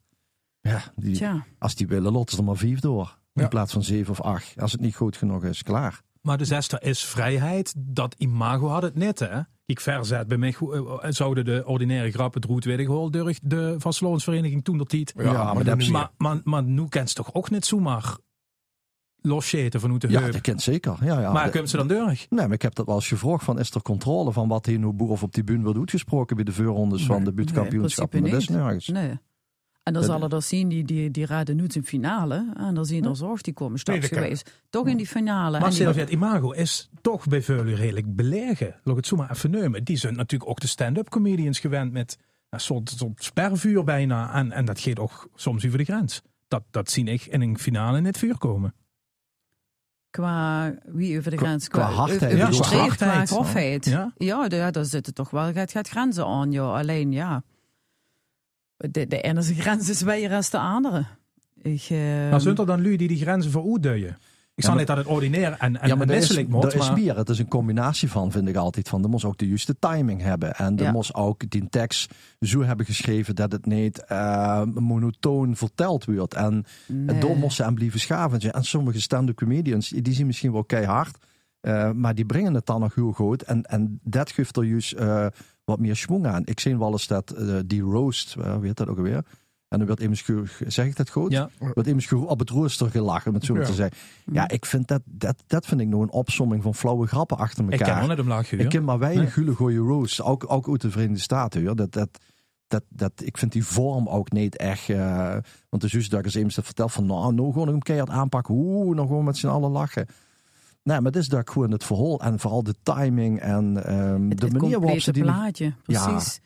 [0.61, 1.25] Ja, die,
[1.59, 3.19] als die willen, lotten ze er maar vijf door.
[3.33, 3.47] In Ja.
[3.47, 4.53] plaats van zeven of acht.
[4.61, 6.01] Als het niet goed genoeg is, klaar.
[6.21, 7.73] Maar de zesde is vrijheid.
[7.77, 9.39] Dat imago had het net, hè?
[9.65, 13.75] Ik verzet bij mij eh, eh, zouden de ordinaire grappen droet werden gehoord door de
[13.77, 15.13] vastloonsvereniging toen dat niet.
[15.17, 15.89] Ja, maar dat niet.
[15.89, 18.17] Maar, maar, maar nu kent ze toch ook net zomaar
[19.21, 20.31] losscheten vanuit de Ja, heup.
[20.31, 20.97] dat kent zeker.
[21.01, 21.31] Ja, ja.
[21.31, 22.25] maar De- komt ze dan deurig?
[22.29, 24.77] Nee, maar ik heb dat wel eens gevraagd van, is er controle van wat hij
[24.77, 28.21] nu boer of op die bühne wordt uitgesproken bij de voorrondes van de buurtkampioenschappen?
[28.21, 28.87] Maar dat is nergens.
[28.87, 29.19] Nee.
[29.83, 32.53] En dan Dat- zal er dan zien, die, die, die raden nu in finale.
[32.57, 34.61] En dan zien er zorg, die komen straks Nee, dat geweest.
[34.69, 35.59] Toch in die finale.
[35.59, 38.67] Maar Sylvia, het imago is toch bij Veulu redelijk belegen.
[38.83, 39.83] Ik het zo maar even nemen.
[39.83, 42.17] Die zijn natuurlijk ook de stand-up comedians gewend met
[42.49, 44.33] een soort, soort spervuur bijna.
[44.33, 46.21] En, en dat gaat ook soms over de grens.
[46.47, 48.73] Dat, dat zie ik in een finale in het vuur komen.
[50.09, 51.67] Qua wie over de Qua- grens?
[51.67, 53.13] qua hardheid, over ja, qua hardheid.
[53.13, 53.85] Qua grofheid.
[53.85, 54.13] Ja.
[54.17, 56.51] Ja, daar zitten toch wel gaat, gaat grenzen aan.
[56.51, 56.63] Ja.
[56.63, 57.43] Alleen ja,
[58.91, 61.05] de, de ene grens is weer als de andere.
[61.61, 61.97] Ik, eh,
[62.29, 64.17] Maar zijn er dan lui die die grenzen voor u duien?
[64.55, 66.61] Ik zal maar- niet dat het ordinair en, en ja, maar dat is, misselijk moet,
[66.61, 67.17] dat is maar- meer.
[67.17, 68.89] Het is een combinatie van, vind ik altijd.
[68.89, 70.55] Van, er moest ook de juiste timing hebben.
[70.55, 70.91] En er Ja.
[70.91, 76.33] moest ook die tekst zo hebben geschreven dat het niet eh, monotoon verteld wordt.
[76.33, 77.19] En nee.
[77.19, 78.39] door moest ze aan blijven schaven.
[78.53, 81.17] En sommige stand-up comedians, die zien misschien wel keihard.
[81.61, 83.43] Eh, maar die brengen het dan nog heel goed.
[83.43, 85.25] En, en dat geeft er juist eh,
[85.63, 86.41] wat meer schwung aan.
[86.45, 89.25] Ik zie wel eens dat eh, die roast, uh, hoe heet dat ook alweer?
[89.67, 90.25] En dan werd immers,
[90.67, 91.31] zeg ik dat goed?
[91.31, 91.49] Ja.
[91.59, 93.65] Wordt immers ge- op het rooster gelachen, om het zo Ja.
[93.65, 93.97] te zeggen.
[94.31, 97.63] Ja, ik vind dat, dat, dat vind ik nog een opsomming van flauwe grappen achter
[97.65, 97.87] Ik elkaar.
[97.87, 98.57] ken wel net een laagje.
[98.57, 99.31] Ik ken maar weinig Nee.
[99.31, 101.65] gule gooie roast, ook, ook uit de Verenigde Staten.
[101.65, 101.75] Hoor.
[101.75, 102.09] Dat, dat,
[102.67, 104.89] dat, dat, ik vind die vorm ook niet echt.
[104.89, 105.35] eh,
[105.69, 108.53] want de zus dat ik eens eens vertel van nou, nou gewoon een keihard aanpakken.
[108.55, 110.07] Oeh, nog gewoon met z'n allen lachen.
[110.83, 114.39] Nee, maar dit is dat gewoon het verhaal en vooral de timing en ehm, het,
[114.39, 115.23] de het manier waarop ze die.
[115.23, 116.05] plaatje, Ja.
[116.09, 116.39] precies.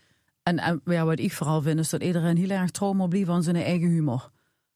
[0.43, 3.33] En, en ja, wat ik vooral vind is dat iedereen heel erg trouw moet blijven
[3.33, 4.29] aan zijn eigen humor.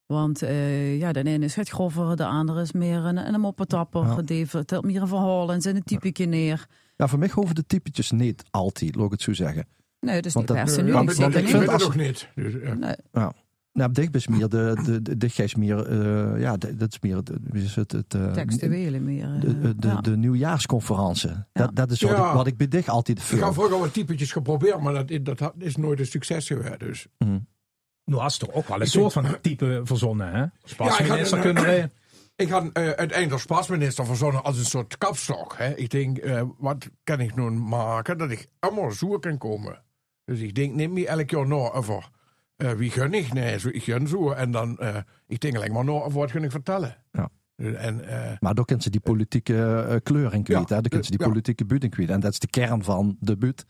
[0.06, 4.02] Want eh, ja, de ene is het grover, de andere is meer een, een moppetapper.
[4.06, 4.22] Ja.
[4.22, 6.66] Die vertelt meer een verhaal en zet een typetje neer.
[6.96, 9.68] Ja, voor mij hoeven de typetjes niet altijd, laat ik het zo zeggen.
[10.00, 10.88] Nee, dat is Want niet dat- per se nu.
[10.88, 12.30] ja, zeg want ik vind het ook niet.
[12.36, 12.74] Dus, ja.
[12.74, 12.96] Nee,
[13.74, 17.16] Nou, dicht is meer de, de, de, dicht is meer, eh, ja, dat is meer
[17.16, 19.34] het, wie is het, het eh, textuele meer.
[19.34, 20.02] eh, de, de, de, ja.
[20.02, 21.32] de nieuwjaarsconferentie.
[21.54, 22.28] Dat, dat is wat, Ja.
[22.30, 23.44] ik, wat ik bij dich altijd Ik veel.
[23.44, 26.80] heb vroeger wat typetjes geprobeerd, maar dat, dat is nooit een succes geweest.
[26.80, 27.08] Dus.
[27.18, 27.38] Mhm.
[28.06, 30.46] Nou, is toch ook wel een Ik soort van type verzonnen, hè?
[30.64, 31.90] Spasminister ik kunnen we...
[32.36, 35.56] Ik had eh, uiteindelijk als pasminister verzonnen als een soort kapstok.
[35.58, 35.76] Hè.
[35.76, 39.84] Ik denk, eh, wat kan ik nu maken dat ik allemaal zo kan komen?
[40.26, 42.10] Dus ik denk niet meer elk jaar over
[42.60, 43.34] eh, wie gun ik?
[43.34, 44.32] Nee, zo, ik gun zo.
[44.32, 44.96] En dan, eh,
[45.28, 46.96] ik denk alleen maar over wat gun ik vertellen.
[47.12, 47.30] Ja.
[47.56, 50.70] En, eh, Maar daar kent ze die politieke kleur in kwijt.
[50.70, 50.82] Ja, hè?
[50.82, 51.28] Daar kent ze die ja.
[51.28, 52.10] politieke buurt in kwijt.
[52.10, 53.66] En dat is de kern van de buurt.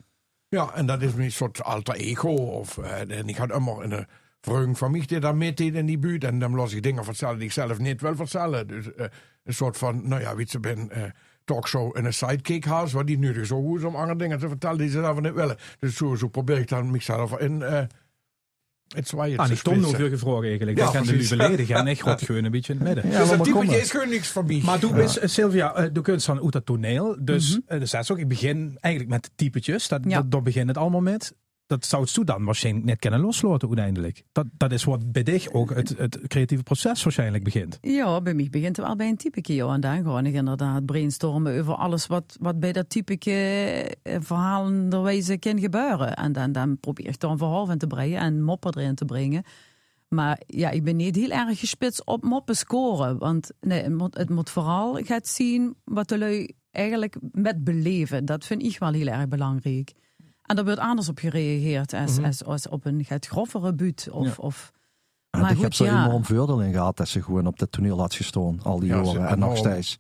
[0.48, 2.30] ja, en dat is een soort alter ego.
[2.30, 4.06] Of, en ik had allemaal een
[4.42, 6.24] vreugd van mij die daar in die buurt.
[6.24, 8.68] En dan los ik dingen vertellen die ik zelf niet wil vertellen.
[8.68, 8.86] Dus
[9.44, 10.92] een soort van, nou ja, weet je, ben
[11.44, 12.94] talkshow in een sidekick haast.
[12.94, 15.34] Waar die nu zo goed is om andere dingen te vertellen die ze zelf niet
[15.34, 15.58] willen.
[15.80, 17.64] Dus zo, zo probeer ik dan mezelf in
[18.90, 20.08] eh het zwaaien Ah, ik Tom nog splitsen.
[20.10, 20.78] veel gevraagd eigenlijk.
[20.78, 23.12] Ja, dat kan de nu beledigen en ik god gewoon een beetje in het midden.
[23.12, 24.62] Ja, dus maar dat typetje is gewoon niks van mij.
[24.66, 27.18] Maar doe eens, eh, Sylvia, eh, doe kunst van dat toneel.
[27.20, 29.88] Dus, eh, dus dat is ook, ik begin eigenlijk met de typetjes.
[29.88, 30.16] Dat, Ja.
[30.22, 31.34] dat, daar begint het allemaal met.
[31.70, 34.24] Dat zou het zo dan waarschijnlijk net kunnen loslaten uiteindelijk.
[34.32, 37.78] Dat, dat is wat bij dich ook het, het creatieve proces waarschijnlijk begint.
[37.82, 39.54] Ja, bij mij begint het wel bij een typetje.
[39.54, 39.74] Ja.
[39.74, 45.38] En dan gewoon ik inderdaad brainstormen over alles wat, wat bij dat typetje eh, verhalenderwijze
[45.38, 46.16] kan gebeuren.
[46.16, 49.44] En dan, dan probeer ik daar een verhaal te brengen en moppen erin te brengen.
[50.08, 53.18] Maar ja, ik ben niet heel erg gespitst op moppen scoren.
[53.18, 58.26] Want nee, het moet, vooral gaat zien wat de lui eigenlijk met beleven.
[58.26, 59.94] Dat vind ik wel heel erg belangrijk.
[60.50, 64.08] En daar wordt anders op gereageerd als, als, als op een grovere buurt.
[64.12, 64.34] Of, Ja.
[64.38, 64.72] of,
[65.30, 66.06] Maar ik goed, heb zo ja.
[66.06, 68.60] enorm voordeel in gehad dat ze gewoon op dat toneel had gestaan.
[68.64, 69.28] Al die Ja, jaren.
[69.28, 70.00] En nog steeds.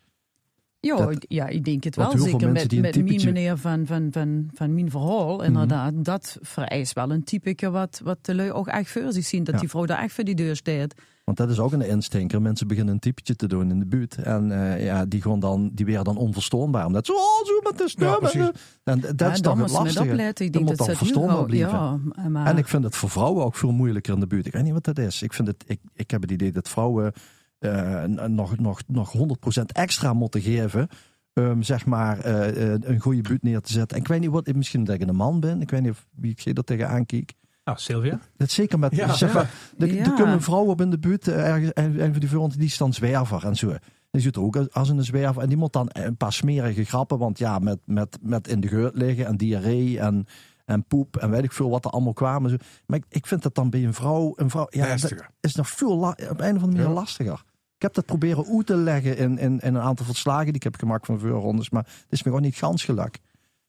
[0.80, 2.18] Ja, Dat- ja, ik denk het wel.
[2.18, 5.44] Zeker met, met typetje- manier van, van, van, van mijn verhaal.
[5.44, 9.44] Inderdaad, dat vereist wel een typeke wat, wat de lui ook echt voor zich zien.
[9.44, 9.60] Dat Ja.
[9.60, 10.94] die vrouw daar echt voor die deur staat.
[11.30, 12.42] Want dat is ook een instinker.
[12.42, 14.16] Mensen beginnen een typetje te doen in de buurt.
[14.16, 16.86] En eh, ja, die, gewoon dan, die weer dan onverstoorbaar.
[16.86, 18.08] Omdat ze, oh, zo met de stem.
[18.42, 18.52] Ja,
[18.84, 20.10] en dat Ja, is dan dan het lastige.
[20.10, 20.46] opletten.
[20.46, 21.70] Ik Dat moet dat dan gauw- blijven.
[22.16, 24.46] Ja, maar, En ik vind het voor vrouwen ook veel moeilijker in de buurt.
[24.46, 25.22] Ik weet niet wat dat is.
[25.22, 27.14] Ik, vind het, ik, ik heb het idee dat vrouwen
[27.60, 30.88] eh, nog, nog, nog 100% extra moeten geven.
[31.34, 33.98] om zeg maar eh, een goede buurt neer te zetten.
[33.98, 35.62] En ik weet niet wat, misschien dat ik een man ben.
[35.62, 37.34] Ik weet niet of wie ik er tegenaan kijk.
[37.70, 38.20] Nou, Sylvia.
[38.38, 39.36] Dat zeker met, Ja, zeg ja.
[39.36, 40.04] maar, er, Ja.
[40.06, 42.78] er kunnen een vrouw op in de buurt, eh, ergens, en, die vrouwen die is
[42.78, 43.76] dan zwerver en zo.
[44.12, 47.18] Die zit er ook als- een zwerver en die moet dan een paar smerige grappen,
[47.18, 50.26] want ja, met, met, met in de geurt liggen en diarree en,
[50.66, 52.50] en poep en weet ik veel wat er allemaal kwamen.
[52.50, 52.56] Zo.
[52.86, 54.96] Maar ik, ik vind dat dan bij een vrouw, een vrouw ja,
[55.40, 56.90] is nog veel la- op een of andere manier Ja.
[56.90, 57.44] lastiger.
[57.76, 60.64] Ik heb dat proberen uit te leggen in, in, in een aantal verslagen die ik
[60.64, 63.20] heb gemaakt van voorrondes, maar het is me gewoon niet gans gelukt.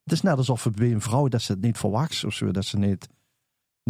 [0.04, 2.50] Het is net alsof het bij een vrouw dat ze het niet verwacht of zo,
[2.50, 3.08] dat ze niet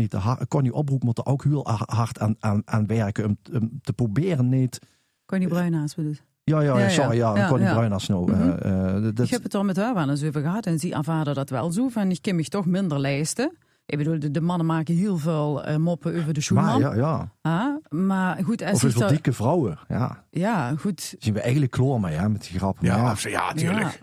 [0.00, 0.48] niet te hard.
[0.48, 3.92] Connie Oproek moet er ook heel ha- hard aan, aan, aan werken om, om te
[3.92, 4.78] proberen niet.
[5.26, 6.22] Connie Bruinhaas bedoelt.
[6.44, 6.88] Ja, ja, Ja, ja.
[6.88, 7.74] sorry, ja, Ja, Connie ja.
[7.74, 8.30] Bruiners nou.
[8.30, 8.50] Mhm.
[8.50, 10.96] eh, eh, dat- Ik heb het er met haar wel eens over gehad en zie
[10.96, 11.88] aanvaarden dat wel zo.
[11.88, 13.56] Van, ik kan me toch minder lijsten.
[13.86, 16.80] Ik bedoel, de, de mannen maken heel veel eh, moppen over de maar schoenman.
[16.80, 17.32] ja, ja.
[17.40, 19.78] Ah, maar goed, als over daar- dikke vrouwen.
[19.88, 21.14] Ja, Ja, goed.
[21.18, 22.86] zien we eigenlijk kloor mee, hè, met die grappen.
[22.86, 24.00] Ja, Maar ja, absoluut,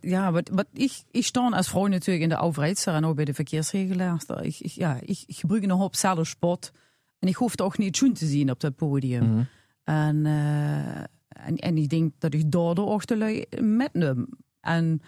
[0.00, 3.16] ja, wat, wat, wat ik, ik sta als vrouw natuurlijk in de overheidsster en ook
[3.16, 4.44] bij de verkeersregelaarster.
[4.44, 6.72] Ik, ja, ik, ik gebruik een hoop zelfspot.
[7.18, 9.32] En ik hoef toch niet schoen te zien op dat podium.
[9.32, 9.42] Mhm.
[9.84, 11.00] En, eh,
[11.46, 14.28] en, en ik denk dat ik daardoor ook de lui metneem.
[14.60, 15.02] En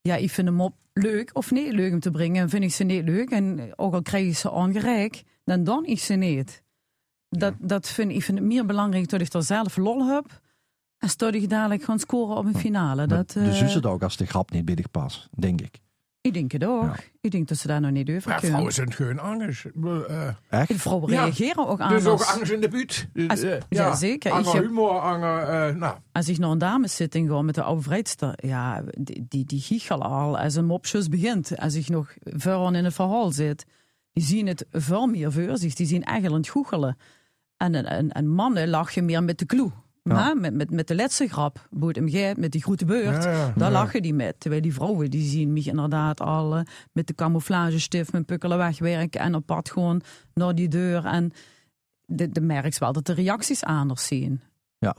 [0.00, 2.42] ja, ik vind hem op leuk of niet leuk om te brengen.
[2.42, 3.30] En vind ik ze niet leuk.
[3.30, 6.62] En ook al krijg ik ze aangereikt, dan dan ik ze niet.
[7.28, 10.40] Dat, dat vind, ik vind het meer belangrijk dat ik er zelf lol heb.
[10.98, 12.96] En ik dadelijk gaan scoren op een finale.
[13.06, 15.78] maar Dat, de eh, zus het ook als de grap niet binnen past, denk ik.
[16.20, 16.82] ik denk het ook.
[16.82, 16.96] Ja.
[17.20, 18.48] Ik denk dat ze daar nog niet over Maar kunnen.
[18.48, 19.64] vrouwen zijn gewoon angst.
[19.74, 20.68] Bedoel, eh, Echt?
[20.68, 21.22] De vrouwen Ja.
[21.22, 22.02] reageren ook anders.
[22.02, 23.08] dus ook angst in de buurt.
[23.12, 24.30] Dus, Als- eh, ja, zeker.
[24.30, 27.64] Ik Anger heb- humor, anger, eh, nou, Als ik naar een dameszitting ga met de
[27.64, 31.58] overheidster, ja, die, die, die giechelen al als een mopjes begint.
[31.58, 33.64] Als ik nog vooraan in het verhaal zit,
[34.12, 35.74] die zien het veel meer voor zich.
[35.74, 36.96] Die zien eigenlijk googelen.
[37.56, 39.70] En, en, en mannen lachen meer met de clue.
[40.02, 43.52] Maar met, met, met de laatste grap, boet hem met die grote beurt, Ja, ja,
[43.56, 43.78] daar ja.
[43.78, 44.40] lachen die met.
[44.40, 49.20] Terwijl die vrouwen, die zien mich inderdaad al eh, met de camouflagestift, met pukkelen wegwerken
[49.20, 50.02] en op pad gewoon
[50.34, 51.04] naar die deur.
[51.04, 51.30] En
[52.04, 54.40] de, de merkt wel dat de reacties anders zien.
[54.78, 54.96] Ja.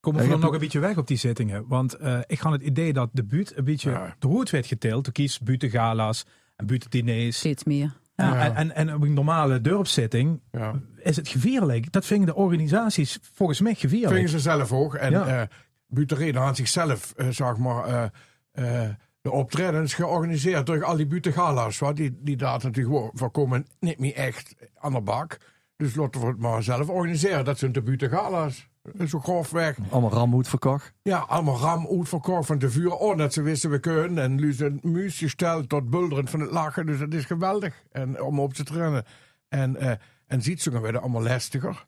[0.00, 1.64] Komen Ja, we je nog een beetje weg op die zittingen?
[1.68, 4.16] Want eh, ik ga het idee dat de buurt een beetje Ja.
[4.18, 5.04] de hoed werd geteeld.
[5.04, 6.24] Toen kies buurtengala's
[6.56, 7.38] en buurtendiners.
[7.38, 7.92] Steeds meer.
[8.14, 8.44] En, Ja.
[8.44, 10.72] en, en, en op een normale dorpszitting ja.
[10.96, 11.92] is het gevierlijk.
[11.92, 14.12] Dat vinden de organisaties volgens mij gevierlijk.
[14.14, 14.94] Vingen ze zelf ook.
[14.94, 15.28] En Ja.
[15.28, 15.48] ja.
[15.86, 21.78] Butereden had zichzelf, eh, zeg maar, eh, eh, de optredens georganiseerd door al die butegala's.
[21.78, 25.38] wat Die, die daar natuurlijk voorkomen niet meer echt aan de bak.
[25.76, 27.44] Dus laten we het maar zelf organiseren.
[27.44, 28.68] Dat zijn de butegala's.
[29.08, 29.76] Zo grofweg.
[29.90, 30.92] Allemaal rammoed verkocht.
[31.02, 32.98] Ja, allemaal ram uitverkocht van tevoren.
[32.98, 34.22] Oh, dat ze wisten we kunnen.
[34.24, 36.86] En nu zijn muus gesteld tot bulderend van het lachen.
[36.86, 37.82] Dus dat is geweldig.
[37.92, 39.04] En, om op te trainen.
[39.48, 39.90] En, eh
[40.26, 41.84] en zietsingen werden allemaal lastiger.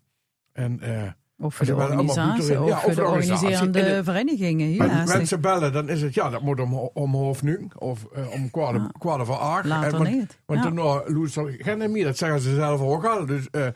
[0.52, 1.02] En eh,
[1.38, 3.46] Of voor de organisatie, of Ja, voor de de organisatie.
[3.46, 4.70] organiserende het- verenigingen.
[4.70, 8.30] Ja, mensen bellen, dan is het ja, dat moet om, om half nu of eh,
[8.32, 8.90] om kwart, Ja.
[8.98, 9.64] kwart voor acht.
[9.64, 10.38] later En want, niet.
[10.46, 10.70] Want Ja.
[10.70, 13.26] daarna loest er geen meer, dat zeggen ze zelf ook al.
[13.26, 13.66] Dus eh,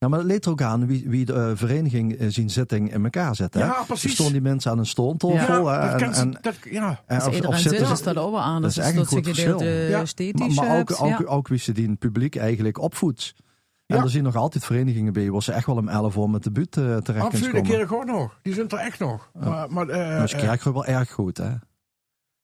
[0.00, 2.92] Ja, maar het leed er ook aan wie, wie de eh, vereniging eh, zien zitting
[2.92, 3.54] in elkaar zet.
[3.54, 3.60] Hè?
[3.60, 4.12] Ja, Er precies.
[4.12, 5.70] stonden die mensen aan een stoontafel.
[5.70, 7.02] ja, hè, dat en, kan ze, en, dat, ja.
[7.06, 8.62] en of, of iedereen zitten ze- dat ook wel aan.
[8.62, 9.62] dat is Dat echt een goed verschil.
[9.62, 10.04] Ja.
[10.32, 11.24] maar, maar ook, ook, ja.
[11.24, 13.34] ook wie ze die het publiek eigenlijk opvoedt.
[13.86, 14.02] En Ja.
[14.02, 16.50] er zijn nog altijd verenigingen bij waar ze echt wel om 11 uur met de
[16.50, 17.70] buurt eh, terecht Absoluut, de komen.
[17.70, 18.38] keren gewoon nog.
[18.42, 19.30] Die zijn er echt nog.
[19.40, 21.50] Maar, maar, eh, Dat is wel erg goed, hè?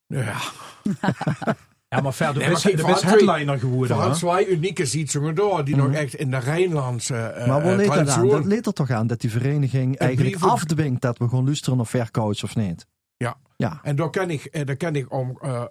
[0.06, 0.34] ja,
[1.88, 3.96] Ja, maar verder Nee, best, de voor best headliner geworden.
[3.96, 4.12] hoor.
[4.12, 7.98] twee unieke zietsingen door, die nog echt in de Rijnlandse eh maar eh, leed dat
[7.98, 8.04] aan?
[8.04, 11.44] traditie- Dat leed er toch aan dat die vereniging eigenlijk brieven- afdwingt dat we gewoon
[11.44, 12.86] luisteren of verkouts of niet?
[13.16, 13.36] Ja.
[13.56, 13.80] Ja.
[13.82, 15.64] En daar kan ik, eh, daar kan ik om eh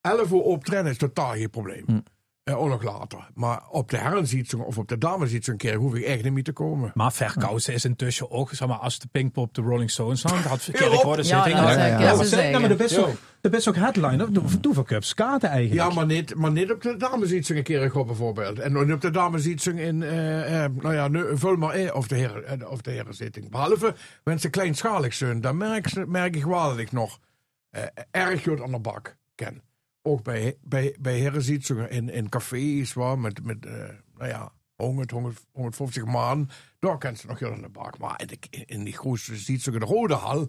[0.00, 1.82] 11 uur optreden is totaal geen probleem.
[1.86, 1.98] Hm.
[2.46, 3.28] Eh, ook nog later.
[3.34, 6.42] Maar op de herrenzietsing of op de damezietsing een keer hoef ik echt niet meer
[6.42, 6.90] te komen.
[6.94, 10.68] Maar verkousen is intussen ook, zeg maar, als de Pinkpop de Rolling Stones had, had
[11.04, 11.16] op.
[11.16, 11.56] de Ja, zitting.
[11.56, 11.96] dat Ja, ja, ja.
[11.96, 15.08] kan Ja, ze maar de best ook, de best ook headliner, doe, doe voor Cups,
[15.08, 15.88] skaten eigenlijk.
[15.88, 18.58] Ja, maar niet, maar niet op de damezietsing een keer bijvoorbeeld.
[18.58, 22.14] En op de damezietsing in, eh, eh, nou ja, nu, vul maar in, of de,
[22.14, 23.50] heren, eh, of de herenzitting.
[23.50, 27.18] Behalve, wanneer ze kleinschalig zijn, dan merk, ze- merk ik wel dat ik nog
[28.10, 29.62] erg goed aan de bak ken.
[30.06, 31.18] Ook bij, bij, bij
[31.90, 33.72] in, in cafés, waar, met, met eh,
[34.16, 36.48] nou ja, 100, 100, 150 man.
[36.78, 37.98] Daar kent ze nog heel aan de bak.
[37.98, 38.92] Maar in, de, in die
[39.80, 40.48] de Rode Hal,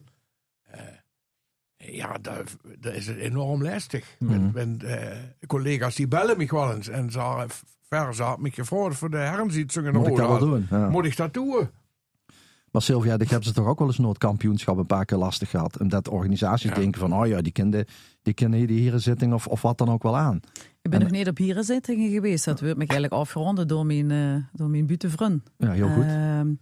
[0.61, 0.81] eh,
[1.77, 2.43] ja, daar,
[2.95, 4.15] is het enorm lastig.
[4.19, 5.17] Met, met, eh,
[5.47, 7.47] collega's die bellen me wel eens en zeggen,
[7.89, 10.67] ver me gevraagd voor de herrenzietsingen in de Moet ik Rode dat wel Hal.
[10.67, 10.79] doen?
[10.79, 10.89] Ja.
[10.89, 11.69] Moet ik dat doen?
[12.77, 15.79] Maar Sylvia, ik heb ze toch ook wel eens Noordkampioenschap een paar keer lastig gehad.
[15.79, 16.75] Omdat organisaties Ja.
[16.75, 17.85] denken van, oh ja, die kennen
[18.21, 20.39] die kennen die herenzitting of, of wat dan ook wel aan.
[20.81, 22.45] Ik ben nog niet op hierenzittingen geweest.
[22.45, 25.43] Dat wordt me eigenlijk afgeronden door mijn, eh door mijn.
[25.57, 26.03] Ja, heel goed.
[26.03, 26.53] Ehm,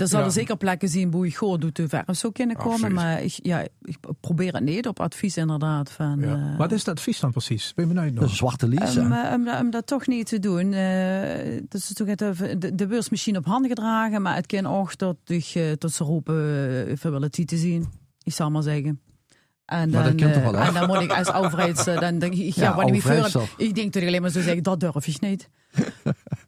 [0.00, 0.30] er zullen Ja.
[0.30, 2.72] zeker plekken zien waar je gewoon doet te ver of zo kunnen komen.
[2.72, 2.94] Absoluut.
[2.94, 5.90] Maar ik, ja, ik probeer het niet op advies inderdaad.
[5.90, 6.34] Van, Ja.
[6.52, 7.74] eh, Wat is dat advies dan precies?
[7.74, 8.30] Ben je benieuwd Dat nog?
[8.30, 8.96] een zwarte lies.
[8.96, 10.72] Om, om, dat- om dat toch niet te doen.
[10.72, 14.66] eh dat is toch het, de, de beurs misschien op handen gedragen, maar het kan
[14.66, 16.34] ook tot, uh, tot ze roepen
[17.04, 17.86] uh, het te zien.
[18.22, 19.00] Ik zal maar zeggen.
[19.72, 20.66] En Maar dan, dat kent toch eh, wel, hè?
[20.66, 21.86] en dan moet ik als overheids...
[21.86, 22.90] eh, dan denk ik, ik ga Ja, wat
[23.30, 23.48] voor.
[23.56, 25.48] Ik denk dat ik alleen maar zo zeggen, dat durf ik niet.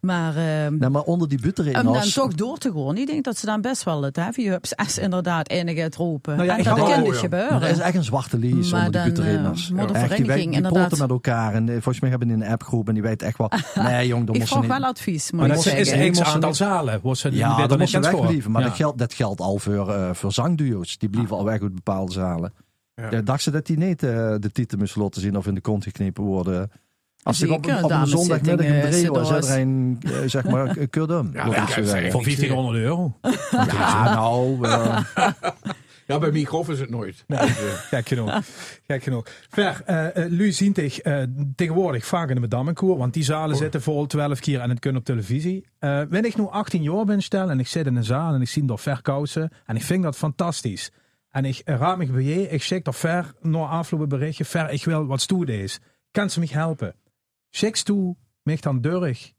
[0.01, 0.35] maar...
[0.35, 1.39] ehm, Nee, maar onder die
[1.87, 2.97] om dan toch door te gaan.
[2.97, 6.35] Ik denk dat ze dan best wel het ups als inderdaad enige het roepen.
[6.35, 7.19] Nou ja, en ik dat kan dus ja.
[7.19, 7.51] gebeuren.
[7.53, 10.15] Maar er is echt een zwarte lies Maar onder die dan, eh, moet de Echt,
[10.17, 11.53] die, die inderdaad- met elkaar.
[11.53, 13.51] En eh, volgens mij hebben die een appgroep en die weet echt wel...
[13.85, 16.99] Nee jong, dat ik vraag wel advies, moet Maar ik dat is een aantal zalen.
[17.31, 18.51] Ja, dat moest ze niet wegblijven.
[18.51, 18.67] Maar Ja.
[18.67, 18.77] dat,
[19.13, 20.97] geldt, al voor, eh voor zangduo's.
[20.97, 22.53] Die blieven al weg uit bepaalde zalen.
[22.95, 23.11] Ja.
[23.11, 23.21] Ja.
[23.21, 25.83] dacht ze dat die niet eh, de titel moest laten zien of in de kont
[25.83, 26.71] geknepen worden.
[27.23, 31.29] Als ik op, op een zondagmiddag in eh, is iedereen, eh, zeg maar, een kudum.
[31.33, 31.67] Ja, ja.
[31.67, 33.17] Voor 1500 euro.
[33.51, 34.67] Ja, nou,
[36.07, 37.23] Ja, bij mij grof is het nooit.
[37.27, 37.39] Nee,
[37.91, 38.41] gek genoeg.
[38.87, 39.25] Gek genoeg.
[39.49, 41.23] Ver, eh eh, Lu ziet zich eh,
[41.55, 45.05] tegenwoordig vaak in de want die zalen zitten vol 12 keer en het kunnen op
[45.05, 45.65] televisie.
[45.79, 48.41] Eh wanneer ik nu 18 jaar ben stel en ik zit in een zaal en
[48.41, 50.91] ik zie door verkousen en ik vind dat fantastisch.
[51.35, 54.85] En ik raad me bij je, ik check dat ver naar afloop berichtje, ver, ik
[54.85, 55.79] wil wat stoer is.
[56.11, 56.95] Kan ze me helpen?
[57.49, 59.33] Check toe, mij dan deurig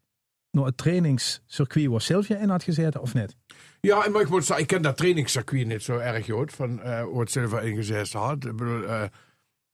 [0.50, 3.36] naar het trainingscircuit waar Sylvia in had gezeten of niet?
[3.80, 7.02] Ja, maar ik moet zeggen, ik ken dat trainingscircuit niet zo erg goed, van eh
[7.02, 8.44] hoe het zelf ingezet had.
[8.44, 8.84] Ik bedoel,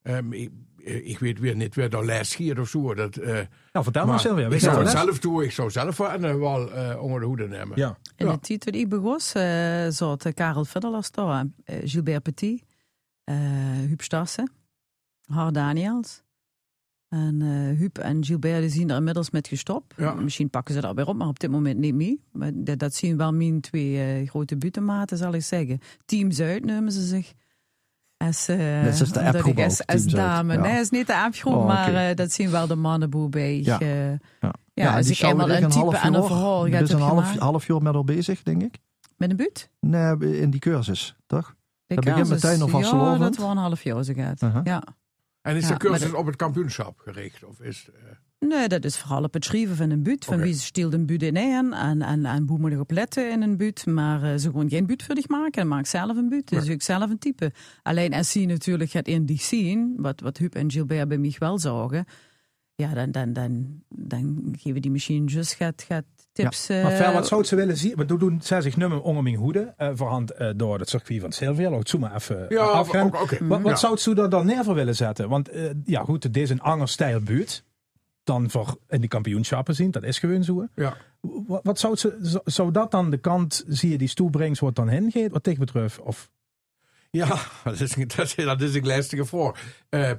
[0.03, 0.33] ehm,
[0.85, 2.95] ik, ik weet weer niet wie daar les hier of zo.
[2.95, 3.33] Dat, eh,
[3.73, 4.45] Nou, vertel maar, Sylvia.
[4.45, 7.21] ik weet je zou het zelf doen, ik zou zelf wel, en, wel eh, onder
[7.21, 7.73] de hoede nemen.
[7.79, 7.99] Ja.
[8.17, 8.33] In Ja.
[8.41, 10.67] dat ik begon, uh, zaten Karel
[11.11, 12.63] daar, eh, Gilbert Petit,
[13.25, 13.35] eh
[13.87, 14.53] Huub Stassen,
[15.27, 16.23] Har Daniels.
[17.09, 19.95] En eh Huub en Gilbert die zien er inmiddels met gestopt.
[19.97, 20.15] Ja.
[20.15, 22.21] Misschien pakken ze dat weer op, maar op dit moment niet mee.
[22.33, 25.79] Maar dat, dat zien wel mijn twee eh, grote butenmaten, zal ik zeggen.
[26.05, 27.33] Team Zuid noemen ze zich.
[28.27, 30.53] Als, eh, Net zoals de omdat appgroep als, als dame.
[30.55, 30.61] Ja.
[30.61, 33.61] Nee, het is niet de appgroep, Oh, maar eh, dat zien wel de mannenboel bij.
[33.63, 33.79] Ja.
[33.81, 34.19] ja.
[34.75, 37.67] Ja, als die ik eenmaal een type en een verhaal Die is een half, half
[37.67, 38.79] jaar met al bezig, denk ik.
[39.17, 39.71] Met een buut?
[39.81, 41.55] Nee, in die cursus, toch?
[41.87, 43.21] De Dat begint meteen al Ja, vastelovend?
[43.21, 44.43] dat wel een half jaar zo gaat.
[44.43, 44.61] Uh-huh.
[44.65, 44.83] Ja.
[45.43, 47.45] En is Ja, de cursus de- op het kampioenschap gericht?
[47.45, 48.11] Of is, eh,
[48.49, 50.25] Nee, dat is vooral op het schrijven van een buut.
[50.25, 53.31] Van wie steelt een buut in en, en, en, en hoe moet je op letten
[53.31, 53.87] in een buut.
[53.87, 55.69] Maar eh, ze gewoon geen buut voor dich maken.
[55.69, 56.49] Maak zelf een buut.
[56.49, 57.53] Dus ik zelf een type.
[57.83, 61.35] Alleen als je natuurlijk gaat in die zien, wat, wat Huub en Gilbert bij mij
[61.39, 62.05] wel zagen.
[62.75, 66.69] Ja, dan, dan, dan, dan geven die machine just gaat, gaat tips.
[66.69, 67.95] Maar eh, ver, wat zou ze willen zien?
[67.97, 69.75] Want toen doen zij zich nummer onder mijn hoede.
[69.77, 71.71] eh voorhand door het circuit van Sylvia.
[71.71, 73.11] Laat het zo maar even ja, afgaan.
[73.11, 73.77] Wat, wat Ja.
[73.77, 75.29] zou ze er dan neer voor willen zetten?
[75.29, 75.51] Want
[75.85, 77.65] ja goed, het is een ander stijl buurt.
[78.25, 79.91] Dan voor in die kampioenschappen zien.
[79.91, 80.67] Dat is gewoon zo.
[80.75, 80.97] Ja.
[81.21, 84.75] Wat, wat zou, ze, zou- dat dan de kant, zie je die stoel brengt, wat
[84.75, 85.31] dan heen gaat?
[85.31, 85.99] Wat tegen betreft?
[86.01, 86.31] Of,
[87.11, 87.27] Ja,
[87.65, 89.83] dat is, dat is, dat is een lastige vraag.
[89.89, 90.13] Eh,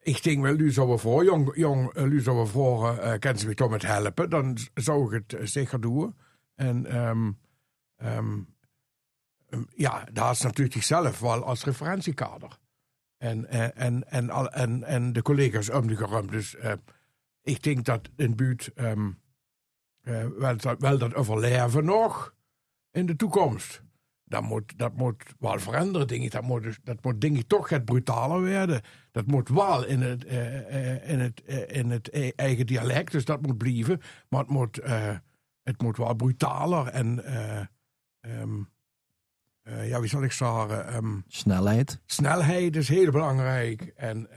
[0.00, 3.18] ik denk wel, nu zou we voor, jong, jong, eh, nu zou we voor, eh
[3.18, 6.14] kan ze me toch met helpen, dan zou ik het eh, zeker doen.
[6.54, 7.30] En ehm,
[7.96, 8.38] ehm,
[9.48, 12.58] ehm, ja, daar is natuurlijk zichzelf wel als referentiekader.
[13.18, 16.30] En, en, en, en, en de collega's om de geruimd.
[16.30, 16.56] Dus
[17.46, 18.92] ik denk dat in buurt eh,
[20.38, 22.34] wel, dat, wel dat overleven nog
[22.90, 23.82] in de toekomst.
[24.24, 26.30] Dat moet, dat moet wel veranderen, denk ik.
[26.30, 28.82] Dat moet, dus- dat moet denk ik toch het brutaler worden.
[29.10, 33.24] Dat moet wel in het, eh, eh, in, het, in het e- eigen dialect, dus
[33.24, 34.00] dat moet blijven.
[34.28, 34.80] Maar het moet,
[35.62, 37.24] het moet wel brutaler en...
[37.24, 37.60] eh,
[38.20, 38.62] ehm,
[39.62, 40.86] eh, ja, wie zal ik zeggen?
[40.86, 42.00] ehm, Snelheid.
[42.06, 43.82] snelheid is heel belangrijk.
[43.96, 44.28] En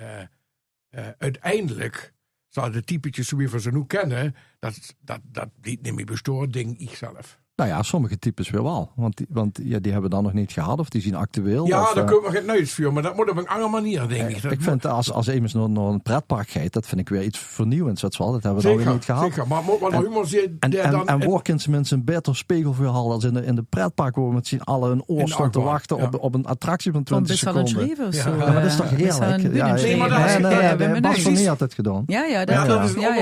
[1.18, 2.14] uiteindelijk
[2.50, 6.80] zal de typetjes zoals we ze nu kennen, dat, dat, dat niet meer bestoord, denk
[6.98, 7.40] zelf.
[7.60, 8.92] Nou ja, sommige types weer wel.
[8.96, 11.68] Want, die, want ja, die hebben we dan nog niet gehad of die zien actueel.
[11.68, 13.70] Ja, of, daar eh, kunnen we geen neus voor, maar dat moet op een andere
[13.70, 14.42] manier, denk ik.
[14.42, 17.10] Dat ik moet- vind als, als iemand naar, naar een pretpark gaat, dat vind ik
[17.10, 18.02] weer iets vernieuwends.
[18.02, 19.24] Dat, wel, dat hebben we dan weer zeker, niet gehad.
[19.24, 19.48] zeker.
[19.48, 21.08] Maar moet wel En- humor zitten En, en, dan...
[21.08, 24.16] en en- waar kunnen ze mensen een beter spiegelverhaal als in de, in de pretpark
[24.16, 26.04] waar we met z'n allen een oor staan te wachten ja.
[26.04, 28.08] op, op een attractie van Dan 20 best wel een seconden.
[28.08, 29.44] of ja, Ja, maar dat is toch eh, wel heerlijk?
[29.44, 29.52] een.
[29.52, 30.88] Nee, maar dat is- nee,
[31.24, 32.04] nee, nee, had het gedaan.
[32.08, 32.80] Ja, ja, dat ja, klopt.
[32.82, 33.18] dat is maar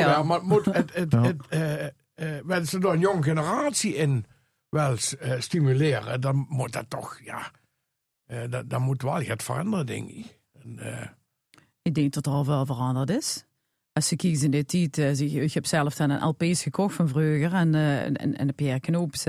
[1.49, 1.85] eh,
[2.45, 4.25] willen ze door een jonge generatie in
[4.69, 7.51] wel eh, stimuleren, dan moet dat toch, ja,
[8.25, 10.39] eh, dat, dan moet wel het veranderen, denk ik.
[10.61, 11.17] En,
[11.81, 13.45] Ik denk dat er al wel veranderd is.
[13.93, 17.53] Als je kiest in dit tijd, ik heb zelf dan een LP's gekocht van vroeger
[17.53, 19.23] en, en, en de Pierre Knoops,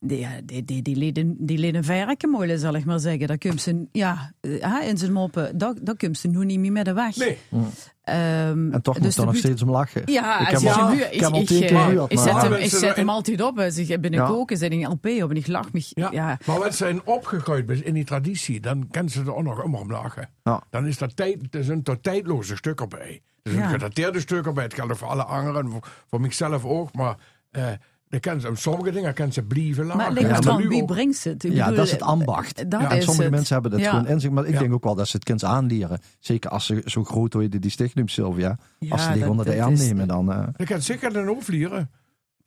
[0.00, 3.26] die, ja, die, die, die, leden, die leden mooi, zal ik maar zeggen.
[3.26, 6.72] Daar komt ze, ja, eh, in zijn moppen, daar, daar komt ze nu niet meer
[6.72, 7.16] met de weg.
[7.16, 7.38] nee,
[8.02, 10.02] Ehm, En toch dus moet daar nog buurt- steeds om lachen.
[10.04, 11.84] Ja, Ik als heb je al- nu- ik heb al ik, tien ik, keer eh,
[11.84, 13.58] gehuurd, ik zet hem, Ja, ik zet hem in- altijd op.
[13.58, 14.26] Als ik ben Ja.
[14.26, 15.82] koken, zet ik een LP op en ik lach me.
[15.88, 16.08] Ja.
[16.12, 16.38] Ja.
[16.46, 19.90] Maar als zijn opgegroeid bent in die traditie, dan kennen ze er ook nog om
[19.90, 20.28] lachen.
[20.44, 20.62] Ja.
[20.70, 23.20] Dan is dat tijd, er zijn toch tijdloze stukken bij.
[23.42, 23.68] Er zijn Ja.
[23.70, 24.64] gedateerde stukken bij.
[24.64, 26.94] Het geldt voor alle anderen, voor, voor mijzelf ook.
[26.94, 27.16] Maar
[27.50, 27.66] eh,
[28.08, 29.96] Dan kan ze, sommige dingen kan ze blijven lagen.
[29.96, 31.44] Maar het ligt Ja, maar aan nu wie ook- brengt ze het?
[31.44, 32.70] Ik Ja, bedoel, dat is het ambacht.
[32.70, 33.30] Dat en is sommige het.
[33.32, 33.90] mensen hebben dat Ja.
[33.90, 34.30] gewoon in zich.
[34.30, 34.58] Maar ik Ja.
[34.58, 36.00] denk ook wel dat ze het kind aanleren.
[36.18, 38.58] Zeker als ze zo groot worden, die sticht noemt Sylvia.
[38.78, 40.32] Ja, als ze die dat- onder de dat arm is- nemen, dan...
[40.32, 41.90] eh, Dan kan zeker een overvliegen.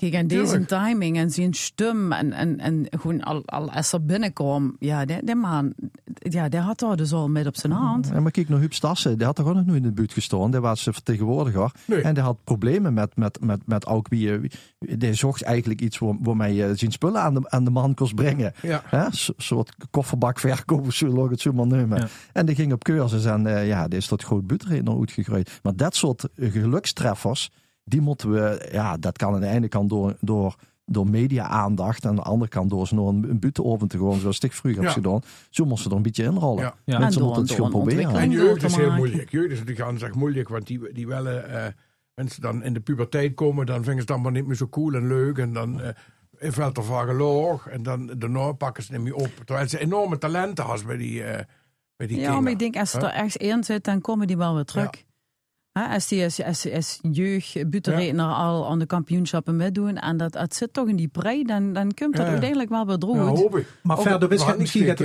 [0.01, 0.67] Kijk, en deze Tuurlijk.
[0.67, 5.23] timing en zijn stem en, en, en gewoon al, al als er binnenkwam, ja, die,
[5.23, 5.73] die man,
[6.13, 8.07] ja, die had daar dus al met op zijn hand.
[8.13, 10.13] Ja, maar kijk naar Huub Stassen, die had er ook nog nooit in de buurt
[10.13, 10.51] gestaan.
[10.51, 11.71] Die was vertegenwoordiger.
[11.85, 12.01] Nee.
[12.01, 14.51] En die had problemen met, met, met, met ook wie, wie-
[14.97, 18.13] Die zocht eigenlijk iets waar, waarmee je zijn spullen aan de, aan de man kon
[18.15, 18.53] brengen.
[18.61, 18.81] Ja.
[18.85, 19.05] Hè?
[19.05, 21.97] Een soort kofferbakverkoop, zullen we het zo maar noemen.
[21.99, 22.07] Ja.
[22.33, 25.59] En die ging op cursus en eh, ja, die is tot groot buurtredner uitgegroeid.
[25.63, 27.51] Maar dat soort eh, gelukstreffers,
[27.83, 32.03] die moeten we, ja, dat kan aan de ene kant door, door, door media-aandacht.
[32.03, 34.53] En aan de andere kant door ze naar een, een buurtenoven te gaan, zoals ik
[34.53, 35.21] vroeger heb gedaan.
[35.49, 36.63] Zo moesten ze er een beetje inrollen.
[36.63, 36.75] Ja.
[36.85, 36.99] Ja.
[36.99, 38.15] Mensen En moeten het gewoon proberen.
[38.15, 39.31] En jeugd is heel moeilijk.
[39.31, 41.65] Jeugd is natuurlijk aan zich moeilijk, want die, die willen, eh
[42.15, 44.93] mensen dan in de puberteit komen, dan vinden ze het allemaal niet meer zo cool
[44.93, 45.37] en leuk.
[45.37, 45.89] En dan eh
[46.51, 47.67] valt er vaak loog.
[47.67, 49.31] En dan daarna pakken ze het niet meer op.
[49.45, 51.43] Terwijl ze enorme talenten hebben bij die, eh
[51.95, 52.43] bij die Ja, kinderen.
[52.43, 53.07] maar ik denk, als ze Huh?
[53.07, 54.89] er ergens in zit, dan komen die wel weer terug.
[55.73, 56.99] Als die als, als,
[57.67, 61.73] butenredner al aan de kampioenschappen meedoen en dat, het zit toch in die prei, dan,
[61.73, 62.31] dan komt dat Ja.
[62.31, 63.39] uiteindelijk wel weer Ja, droog.
[63.39, 63.67] hoop ik.
[63.83, 64.97] Maar Of verder dat is het misschien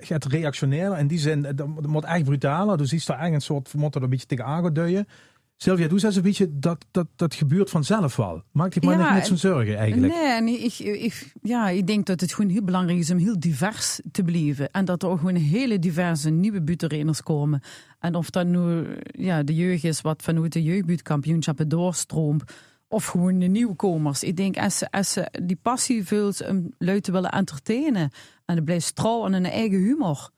[0.00, 0.98] gaat reactionair.
[0.98, 2.76] In die zin, eh, dat, moet echt brutaler.
[2.76, 5.06] Dus is er eigenlijk een soort, we moeten er een beetje tegenaan gaan duwen.
[5.56, 8.42] Sylvia, doe eens een beetje, dat, dat, dat gebeurt vanzelf wel.
[8.52, 10.12] Maak je maar Ja, niet zo'n zorgen eigenlijk.
[10.12, 13.40] Nee, en ik, ik, ja, ik denk dat het gewoon heel belangrijk is om heel
[13.40, 14.70] divers te blijven.
[14.70, 17.62] En dat er ook gewoon hele diverse nieuwe butenreners komen.
[17.98, 22.42] En of dat nu ja, de jeugd is wat vanuit de jeugdbuurtkampioenschappen doorstroomt.
[22.88, 24.22] Of gewoon de nieuwkomers.
[24.22, 28.10] Ik denk, als ze, als ze die passie vult om lui te willen entertainen.
[28.44, 30.30] En het blijft stralen in hun eigen humor.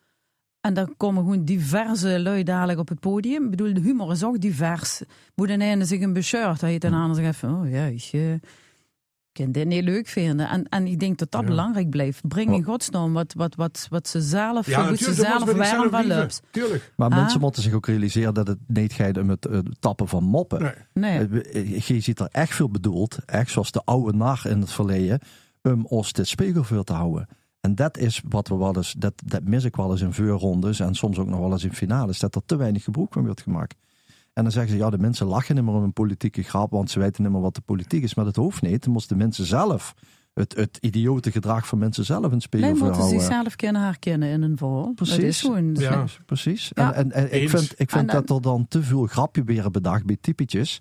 [0.60, 3.44] En dan komen gewoon diverse lui dadelijk op het podium.
[3.44, 5.02] Ik bedoel, de humor is ook divers.
[5.34, 6.60] Moet een ene zich een beshirt.
[6.60, 8.20] Dat je ten andere zegt van, oh ja, ik eh,
[9.32, 10.48] kan dit niet leuk vinden.
[10.48, 11.46] En, en ik denk dat dat Ja.
[11.46, 12.28] belangrijk blijft.
[12.28, 16.40] Breng in godsnaam wat, wat, wat, wat ze zelf, Ja, ze zelf waren van loops.
[16.50, 16.92] Tuurlijk.
[16.96, 17.16] Maar Ah.
[17.16, 20.74] mensen moeten zich ook realiseren dat het niet gaat om het eh, tappen van moppen.
[20.92, 21.18] Nee.
[21.28, 21.40] Nee.
[21.42, 25.20] Eh, Je ziet er echt veel bedoeld, echt zoals de oude nar in het verleden,
[25.62, 27.28] om ons dit spiegelvuur te houden.
[27.68, 30.80] En dat is wat we wel eens, dat, dat mis ik wel eens in vuurrondes
[30.80, 33.40] en soms ook nog wel eens in finales, dat er te weinig gebruik van wordt
[33.42, 33.76] gemaakt.
[34.32, 36.90] En dan zeggen ze, ja, de mensen lachen niet meer om een politieke grap, want
[36.90, 38.14] ze weten niet meer wat de politiek is.
[38.14, 38.84] Maar dat hoeft niet.
[38.84, 39.94] Dan moesten de mensen zelf,
[40.34, 44.42] het, het idiote gedrag van mensen zelf in het Nee, moeten zichzelf kunnen herkennen in
[44.42, 44.92] een verhaal.
[44.94, 45.40] Dat is Precies.
[45.40, 45.74] gewoon...
[45.74, 46.04] Ja.
[46.26, 46.70] Precies.
[46.74, 46.92] Ja.
[46.92, 49.70] En, en, en ik vind, ik vind En- dat er dan te veel grapje weer
[49.70, 50.80] bedacht bij typetjes.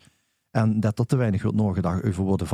[0.57, 2.47] En dat er te weinig wordt nagedacht over worden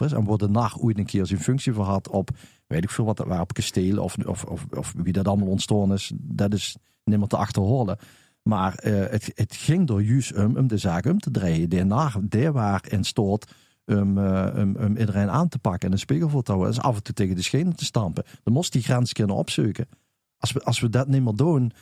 [0.00, 0.12] is.
[0.12, 2.30] En worden naar ooit een keer zijn functie voor had op,
[2.66, 5.92] weet ik veel wat, dat op kasteel of, of, of, of wie dat allemaal ontstaan
[5.92, 6.12] is.
[6.16, 7.98] Dat is niet meer te achterhalen.
[8.42, 11.68] Maar eh, het, het ging door juist om, om de zaak om te draaien.
[11.68, 13.52] Daarna, daar waar in stoot
[13.86, 16.74] om, om, om iedereen aan te pakken en een spiegel voor houden.
[16.74, 18.24] En af en toe tegen de schenen te stampen.
[18.42, 19.88] Dan moest die grens kunnen opzoeken.
[20.38, 21.72] Als we, als we dat niet meer doen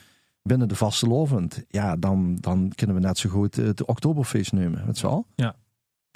[0.42, 4.84] binnen de vastelovend, ja, dan, dan kunnen we net zo goed eh, het Oktoberfeest nemen.
[4.92, 5.26] Je wel?
[5.34, 5.54] Ja.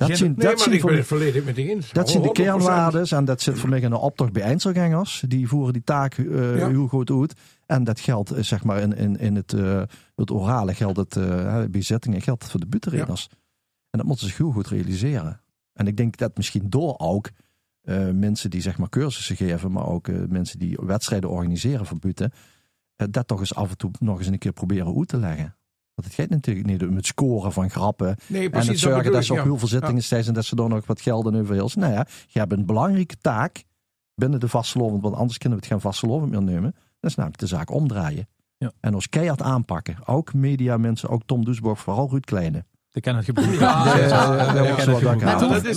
[0.08, 1.92] Dat Nee, voor volledig met eens.
[1.92, 2.32] dat zijn de 100%.
[2.32, 5.24] kernwaarden en dat zit voor mij in de optocht bij Einzelgangers.
[5.28, 6.68] Die voeren die taak Ja.
[6.68, 7.34] heel goed uit.
[7.66, 9.82] En dat geldt eh, zeg maar in, in, in het, eh,
[10.14, 11.14] het orale, geldt het
[11.70, 13.28] bij zittingen, geldt het voor de butenreders.
[13.90, 15.40] En dat moeten ze heel goed realiseren.
[15.72, 17.30] En ik denk dat misschien door ook
[18.12, 22.32] mensen die zeg maar cursussen geven, maar ook mensen die wedstrijden organiseren voor buten,
[22.96, 25.54] dat toch eens af en toe nog eens een keer proberen uit te leggen.
[26.00, 28.68] Want het gaat natuurlijk niet om het scoren van grappen Nee, en precies.
[28.68, 29.44] het zorgen dat ze op ja.
[29.44, 31.70] heel veel zittingen zijn en dat ze dan nog wat geld en over heel.
[31.74, 33.64] Nou ja, je hebt een belangrijke taak
[34.14, 36.74] binnen de vastgelovend, want anders kunnen we het geen vastgelovend meer nemen.
[37.00, 38.28] Dat is namelijk de zaak omdraaien.
[38.56, 38.72] Ja.
[38.80, 39.96] En ons keihard aanpakken.
[40.06, 42.64] Ook media mensen, ook Tom Duisburg, vooral Ruud Kleine.
[42.92, 43.50] Ik ken het gebruik.
[43.50, 44.64] Ja, Ja, ja, ja, ja, ja, ja, ja, ja.
[44.64, 45.74] ja, Maar, het dat hoeft, de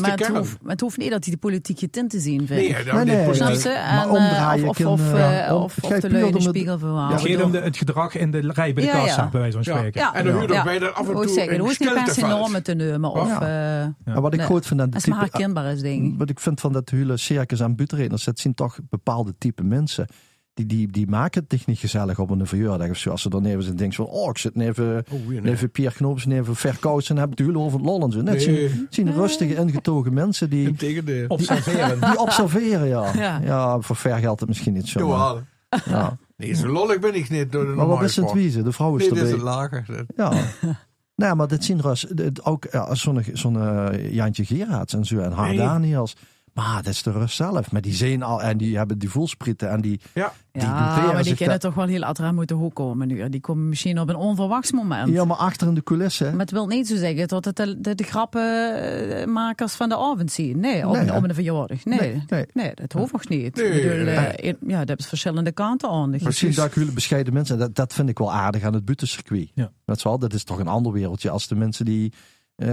[0.97, 2.93] niet dat hij de politieke tint zien vindt.
[2.93, 3.69] Nee, Nee, Snap ze?
[3.69, 6.43] Maar En, omdraaien eh, of, of, eh, eh, om- of, het of de de het-
[6.43, 7.11] spiegel verhaal.
[7.11, 9.03] Het gaat om de, het gedrag in de rij bij de Ja, ja.
[9.05, 10.01] kassa, bij wijze van spreken.
[10.01, 10.63] Ja, en dan huurt ook Ja.
[10.63, 13.11] bij dat af en toe zeggen, er een hoeft niet per se normen te nemen.
[13.11, 15.81] Of, eh, Maar wat ik goed vind aan de dat is maar type, herkenbaar is,
[16.17, 20.07] wat ik vind van dat hele circus aan butenreders, dat zijn toch bepaalde type mensen.
[20.53, 23.09] Die, die, die maken het echt niet gezellig op een verjaardag of zo.
[23.09, 25.51] Als ze dan even zijn denken van, oh, ik zit even, Oh, nee.
[25.51, 28.21] even Pierre Knoops en even verkousen en heb het over het lol en zo.
[28.21, 31.27] Net zien, Nee, zien rustige, ingetogen mensen die, integendeel.
[31.27, 32.01] Observeren.
[32.01, 33.13] die observeren, ja.
[33.15, 33.39] Ja.
[33.43, 33.79] ja.
[33.81, 35.43] voor ver geldt het misschien niet zo.
[35.85, 36.17] ja.
[36.37, 38.63] Nee, zo lollig ben ik niet door de Maar wat is het wiezen?
[38.63, 39.39] De vrouw is Nee, dit is erbij.
[39.39, 40.05] een lager.
[40.15, 40.31] Ja.
[41.15, 41.81] Nou, maar dit zien
[42.13, 45.57] dit Ook ja, zo'n zo'n eh, Jantje Gerards en zo en Haar Nee.
[45.57, 46.15] Daniels.
[46.53, 47.71] Maar dat is de rust zelf.
[47.71, 50.33] Maar die zijn al en die hebben die voelsprieten en die, Ja.
[50.51, 50.69] die Ja,
[51.13, 53.29] maar die kunnen dat- toch wel heel achter moeten hoek komen nu.
[53.29, 55.09] Die komen misschien op een onverwachts moment.
[55.09, 56.31] Ja, maar achter in de coulissen.
[56.31, 60.31] Maar het wil niet zo zeggen dat het de, de, de grappenmakers van de avond
[60.31, 60.59] zien.
[60.59, 61.15] Nee, op, Nee, een, hè?
[61.17, 61.85] op een verjaardag.
[61.85, 62.71] Nee, Nee, nee, nee.
[62.75, 63.53] dat hoeft nog niet.
[63.53, 66.09] Bedoel, eh, ja, dat hebben verschillende kanten aan.
[66.09, 67.57] Misschien dat ik hele bescheiden mensen.
[67.57, 69.51] Dat, dat vind ik wel aardig aan het butencircuit.
[69.53, 69.71] Ja.
[69.85, 72.13] Dat, is wel, dat is toch een ander wereldje als de mensen die
[72.55, 72.67] eh,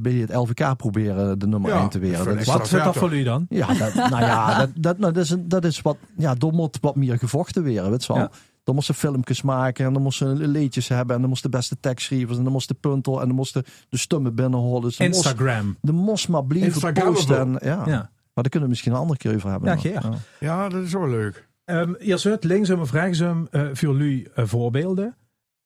[0.00, 2.36] bij het LVK proberen de nummer Ja, 1 te weren.
[2.36, 3.46] dat Wat zit dat voor u dan?
[3.48, 5.96] ja, dat, nou ja, dat, dat, nou, dat, is, dat is wat.
[6.16, 7.90] Ja, moet wat meer gevochten weer.
[7.90, 8.22] Weet je wel.
[8.22, 8.30] Ja.
[8.64, 11.76] Dan moesten filmpjes maken en dan moesten ze liedjes hebben en dan moesten de beste
[11.80, 14.82] tekstschrijvers en dan moesten puntel en dan moesten de stummen binnenholen.
[14.82, 15.76] Dus dan Instagram.
[15.80, 17.60] de moest maar blijven posten.
[17.60, 17.82] En, ja.
[17.86, 18.10] Ja.
[18.34, 19.70] Maar daar kunnen we misschien een andere keer over hebben.
[19.70, 19.76] Ja.
[19.76, 20.02] Geer.
[20.40, 21.48] Ja, dat is wel leuk.
[21.64, 25.16] Um, eerst uit, linksom of rechtsom, eh voor u eh, voorbeelden.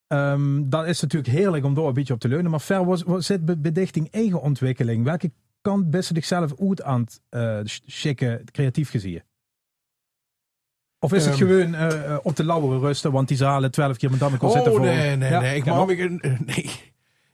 [0.08, 2.50] Ehm, dat is natuurlijk heerlijk om daar een beetje op te leunen.
[2.50, 5.04] Maar ver was, was zit bij bedichting eigen ontwikkeling.
[5.04, 5.30] Welke
[5.60, 9.22] kant best zichzelf uit aan het eh, schikken, creatief gezien?
[11.00, 11.46] Of is het Ehm.
[11.46, 14.50] gewoon eh, eh, op de lauwe rusten, want die zalen twaalf keer met damme kon
[14.50, 14.86] zitten Oh, voor.
[14.86, 15.56] nee, nee, Ja, nee.
[15.56, 16.70] Ik ja, maar- eh, nee.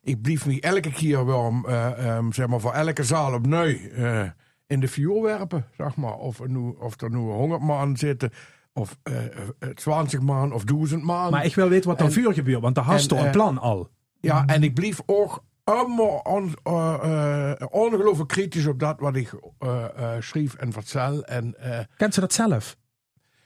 [0.02, 4.28] Ik blief me elke keer wel, eh, ehm, zeg maar, voor elke zaal opnieuw eh
[4.66, 6.14] in de vuur werpen, zeg maar.
[6.14, 8.30] Of, er nu, of er nu 100 man zitten,
[8.74, 11.30] of eh, eh, 20 man, of 1000 man.
[11.30, 13.58] Maar ik wil weten wat er vuur gebeurt, want daar en, toch een eh, plan
[13.58, 13.88] al.
[14.20, 19.32] Ja, en ik blief ook allemaal on, eh, eh, ongelooflijk kritisch op dat wat ik
[19.58, 21.24] eh, eh, schreef en vertel.
[21.24, 22.76] En eh, Kent ze dat zelf?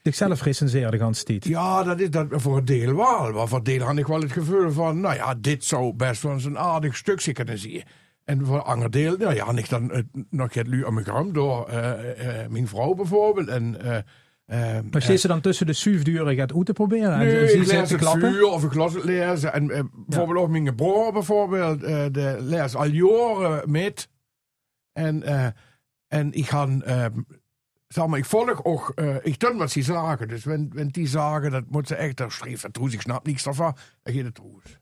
[0.03, 1.45] Zichzelf recenseren de tijd.
[1.45, 3.31] ja, dat is dat voor een deel wel.
[3.31, 6.21] Maar voor een deel had ik wel het gevoel van, nou ja, dit zou best
[6.21, 7.83] wel eens een aardig stukje kunnen zien.
[8.25, 11.05] En voor een ander deel, nou ja, had ik dan nog het lu aan mijn
[11.05, 13.47] gram door eh, eh, mijn vrouw bijvoorbeeld.
[13.47, 14.03] En, eh, eh,
[14.91, 17.13] Maar steeds ze dan tussen de suifduren gaat uit te proberen?
[17.13, 18.31] en Nee, zie ik ze lees het klappen?
[18.31, 19.53] vuur of ik las het lezen.
[19.53, 24.09] En eh, bijvoorbeeld ook mijn broer bijvoorbeeld, eh de lees al jaren met.
[24.93, 25.47] En, eh,
[26.07, 27.05] en ik ga, eh,
[27.87, 30.27] zeg maar, ik volg ook, eh, ik doe wat ze zagen.
[30.27, 33.43] Dus wenn, wenn die zagen, dat moet ze echt, daar schreef het ik snap niks
[33.43, 34.79] daarvan, dan gaat het troes.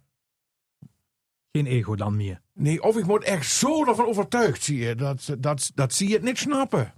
[1.52, 2.42] Geen ego dan meer.
[2.54, 6.08] Nee, of ik moet echt zo ervan overtuigd zie je, dat, ze- dat, dat zie
[6.08, 6.94] je het niet snappen.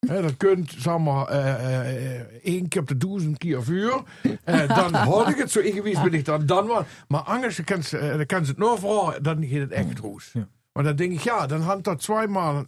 [0.00, 4.02] Dat kunt, zeg maar, eh, eh, één keer op de duizend keer vuur.
[4.44, 6.84] Eh, dan hoor ik het zo ingewies ben ik dan, dan wel.
[7.08, 9.98] Maar anders dan kan ze, dan kan ze het nog voor, dan gaat het echt
[9.98, 10.32] roes.
[10.32, 10.48] Ja.
[10.72, 12.64] Maar dan denk ik, ja, dan had dat tweemaal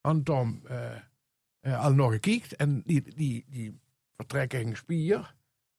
[0.00, 0.62] Anton
[1.62, 2.56] al nog gekeken.
[2.56, 3.80] En die, die, die
[4.16, 5.34] vertrekken een spier.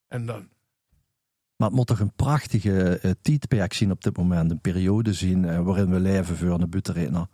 [0.08, 0.50] En dan,
[1.58, 4.52] Maar het moet toch een prachtige tijdperk zien op dit moment.
[4.52, 7.28] Een periode zien waarin we leven voor een butenredner.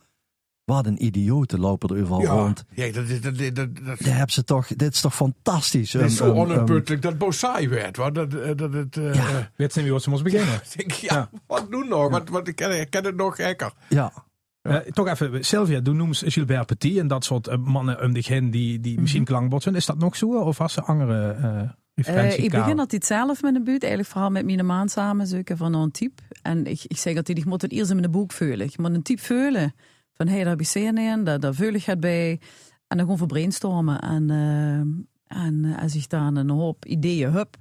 [0.66, 2.64] Wat een idioten lopen er overal ja, rond.
[2.74, 5.92] ja, dat, is- dat, dat, dat, dat, Dit, heb ze toch, dit is toch fantastisch.
[5.92, 7.96] dat is Een- zo een- een- onuitputtelijk dat saai werd.
[7.96, 8.14] Hoor.
[8.14, 9.28] Dat, eh, dat het, eh, Ja.
[9.30, 10.54] eh, Weet ze niet wat ze moest beginnen?
[10.64, 11.30] Ik denk, ja, Ja.
[11.48, 12.10] wat doen nog?
[12.10, 13.72] Want, want ik, ken, ik ken het nog gekker.
[13.90, 14.14] ja,
[14.94, 18.80] toch even, Sylvia, doe noemt Gilbert Petit en dat soort mannen om zich heen die,
[18.80, 19.02] die Mhm.
[19.02, 19.76] misschien klankbotsen.
[19.76, 20.40] Is dat nog zo?
[20.40, 21.70] Of was ze andere eh Eh,
[22.08, 22.44] referentie?
[22.44, 25.74] ik begin altijd zelf met een buurt, eigenlijk vooral met mijn maan samen zoeken van
[25.74, 26.22] een type.
[26.42, 28.66] En ik, ik zeg altijd, ik moet het eerst in mijn boek veulen.
[28.66, 29.74] Je moet een type veulen.
[30.22, 32.32] Van, hey, daar heb ik zin in, daar, daar bij.
[32.88, 34.00] En dan gewoon voor brainstormen.
[34.00, 37.58] En, eh, en eh, als ik dan een hoop ideeën heb,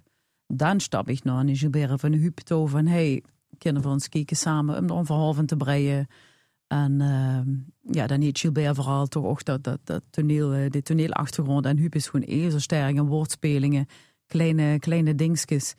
[0.47, 3.23] dan stap ik naar een Gilbert van de Huub toe van, hey,
[3.59, 6.07] kunnen we ons kijken samen om er een verhaal van te breien.
[6.67, 11.67] En eh, ja, dan heeft Gilbert vooral toch ook dat, dat, dat toneel, de toneelachtergrond.
[11.67, 13.87] En Huub is gewoon in woordspelingen,
[14.27, 15.75] kleine, kleine dingetjes.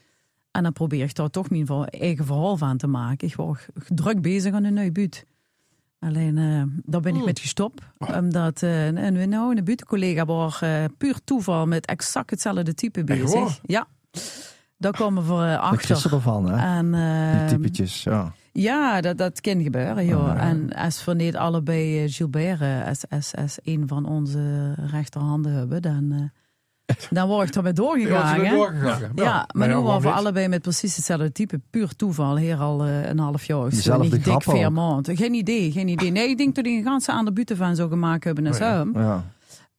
[0.52, 3.28] En dan probeer ik daar toch mijn eigen verhaal van te maken.
[3.28, 5.26] Ik was druk bezig aan een nieuw buurt.
[6.04, 7.82] Alleen, eh, daar ben ik met gestopt.
[8.18, 13.04] Omdat eh, een, een, nou, een buurtcollega was eh, puur toeval met exact hetzelfde type
[13.04, 13.60] bezig.
[13.66, 13.88] Ja,
[14.78, 16.14] daar komen we eh, dat is achter.
[16.14, 16.78] ervan, hè?
[16.78, 18.34] En, Die eh, typetjes, ja.
[18.52, 20.06] ja, dat, dat kan gebeuren.
[20.06, 20.28] Joh.
[20.28, 20.38] Ja.
[20.38, 25.54] En als we niet allebei eh, Gilbert eh, als, als, als een van onze rechterhanden
[25.54, 26.20] hebben, dan, eh,
[27.10, 28.40] dan word ik ermee Ja, ze doorgegaan.
[28.46, 28.56] hè?
[28.56, 29.12] doorgegaan.
[29.16, 31.62] Ja, maar ja, nu waren we allebei met precies hetzelfde type.
[31.70, 33.58] Puur toeval, hier al eh, een half jaar.
[33.60, 33.76] of zo.
[33.76, 35.18] Dezelfde Niet dik vier maanden.
[35.18, 36.12] Geen idee, geen idee.
[36.12, 38.62] Nee, ik denk dat die een ganse andere buiten van zo gemaakt hebben als Oh
[38.62, 38.78] ja.
[38.78, 38.92] hem.
[38.94, 39.24] ja.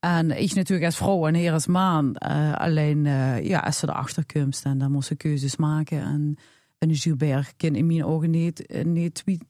[0.00, 2.14] En ik natuurlijk als vrouw en heer als man.
[2.14, 6.00] eh, alleen, eh, ja, als ze erachter komt, en dan moest ze keuzes maken.
[6.02, 6.36] En,
[6.78, 9.40] en Gilbert kan in mijn ogen niet, niet wie-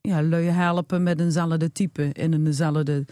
[0.00, 2.02] ja, lui helpen met eenzelfde type.
[2.12, 3.04] In eenzelfde,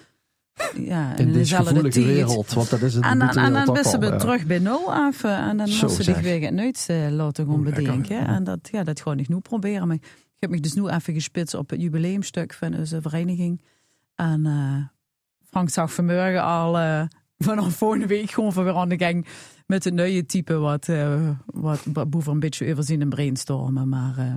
[0.76, 2.14] ja, In deze eenzelfde gevoelige tijd.
[2.14, 4.18] wereld, want dat is het En dan, en dan toch wisten we al, ja.
[4.18, 5.24] terug bij nul af.
[5.24, 8.26] En dan Zo moesten ze zich weer het nooit eh, laten gaan bedenken.
[8.26, 9.86] En dat, ja, dat gewoon ik nu proberen.
[9.86, 13.62] Maar ik heb me dus nu even gespitst op het jubileumstuk van onze vereniging.
[14.14, 14.84] En eh,
[15.48, 17.02] Frank zag vanmorgen al eh,
[17.38, 19.26] vanaf volgende week gewoon van weer aan de gang
[19.66, 20.88] met een nieuwe type wat,
[21.44, 23.88] wat boven een beetje overzien en brainstormen.
[23.88, 24.36] Maar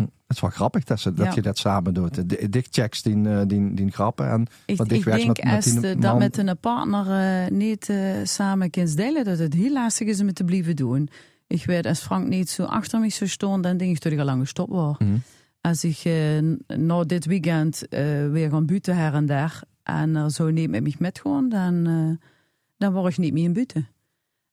[0.00, 1.32] Het is wel grappig dat, ze, dat Ja.
[1.34, 2.28] je dat samen doet.
[2.30, 5.64] De dichtchecks die, eh, die, die grappen en Ik, wat ik denk met, met als
[5.64, 6.00] die je man.
[6.00, 10.20] dat met een partner eh, niet eh, samen kunt delen, dat het heel lastig is
[10.20, 11.08] om het te blijven doen.
[11.46, 14.18] Ik weet, als Frank niet zo achter me zou staan, dan denk ik dat ik
[14.18, 14.98] al lang gestopt was.
[14.98, 15.16] Mhm.
[15.60, 17.82] Als ik eh, na dit weekend
[18.30, 22.18] weer gaan buiten her en daar en er zo niet met mij met gewoon, dan,
[22.78, 23.88] dan word ik niet meer in buiten.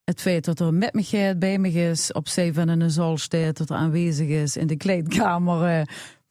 [0.05, 3.69] Het feit dat er met me bij me is, op zeven in een staat, dat
[3.69, 5.63] er aanwezig is in de kleedkamer.
[5.79, 5.81] eh,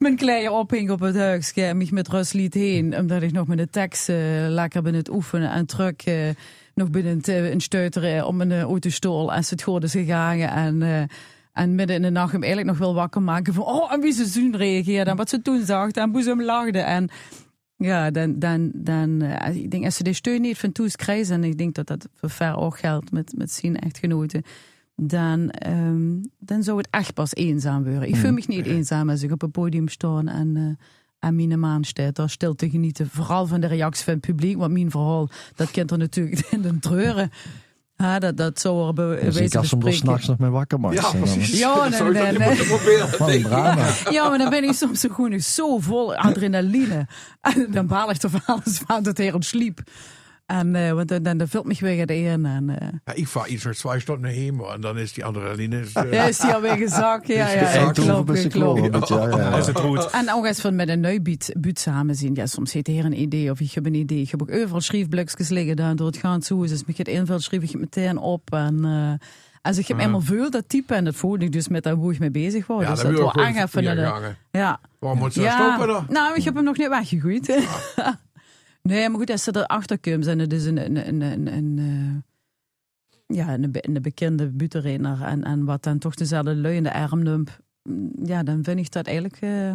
[0.03, 2.99] mijn klei ophing op het huisje en mij met rust liet heen.
[2.99, 4.17] Omdat ik nog met de tekst eh,
[4.49, 6.15] lekker ben het oefenen en terug eh,
[6.75, 10.39] nog binnen het een stuiteren om eh, autostoel als het goed is gegaan.
[10.39, 11.09] En,
[11.53, 14.13] en midden in de nacht hem eigenlijk nog wel wakker maken van oh, en wie
[14.13, 16.79] ze toen reageerde en wat ze toen zag en hoe ze lachte.
[16.79, 17.11] En
[17.83, 21.35] ja, dan, dan, dan eh, ik denk als ze de steun niet van Toes krijgen,
[21.35, 24.43] en ik denk dat dat voor ver ook geldt met, met zijn echtgenoten,
[24.97, 28.09] dan, ehm, dan zou het echt pas eenzaam worden.
[28.09, 30.87] Ik voel me niet eenzaam als ik op een podium sta en, eh
[31.23, 33.09] en mijn maan staat daar stil te genieten.
[33.09, 36.63] Vooral van de reactie van het publiek, want mijn verhaal, dat kent er natuurlijk in
[36.63, 37.31] de treuren.
[38.03, 39.99] Ja, dat, dat zou er be- Dus ik hem er bespreken.
[39.99, 40.95] s'nachts nog mee wakker maakt.
[40.95, 41.59] Ja, precies.
[41.59, 42.39] Ja, dat nee, nee,
[43.27, 43.43] nee.
[43.43, 43.87] drama.
[44.11, 47.07] Ja, maar dan ben ik soms gewoon zo vol adrenaline.
[47.41, 49.81] En dan baal ik er van alles van dat hij sliep.
[50.53, 52.47] En eh, want dan, dan, dan vult me weer het in.
[52.47, 55.25] En eh, Ja, ik vaar iets van twee stunden naar hemel en dan is die
[55.25, 55.81] adrenaline...
[55.81, 57.27] Is, eh, ja, is die alweer gezakt.
[57.27, 59.57] Ja, ja, ja, ja, ja, ja.
[59.57, 60.11] Is het goed?
[60.11, 62.35] En ook als we met een neubiet buurt samen zien.
[62.35, 64.21] Ja, soms heeft hij een idee of ik heb een idee.
[64.21, 66.67] Ik heb ook overal schriefblokjes liggen daar door het gaan zo.
[66.67, 68.53] Dus ik het invult, schrijf ik het meteen op.
[68.53, 69.29] En eh,
[69.63, 72.13] als ik hem eenmaal voel, dat type, en dat voelde ik dus met dat hoe
[72.13, 72.83] ik mee bezig was.
[72.83, 74.37] ja, dus dat wil aangeven.
[74.51, 75.53] Ja, Waarom moet ze ja.
[75.53, 76.07] stoppen dan?
[76.09, 77.47] Nou, ik heb hem nog niet weggegooid.
[78.83, 81.79] nee, maar goed, als ze erachter komen, zijn het dus een, een, een, een, een,
[83.27, 86.93] eh, ja, een, een bekende butenrenner en, en wat dan toch dezelfde lui in de
[86.93, 87.45] arm
[87.83, 89.75] mm, ja, dan vind ik dat eigenlijk eh,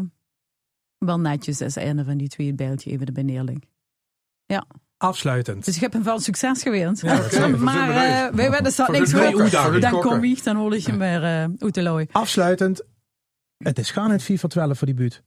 [0.98, 3.66] wel netjes als een van die twee het bijltje even erbij neerlegt.
[4.98, 5.66] Afsluitend.
[5.66, 7.02] Dus ik heb hem wel succes gewenst.
[7.02, 10.44] Ja, we maar uh, wij werden dat Voor niks de voor de Dan kom ik,
[10.44, 12.08] dan hoor ik je maar uh, uit de looi.
[12.12, 12.84] Afsluitend.
[13.58, 15.24] Het is gaan in FIFA 12 voor die buurt.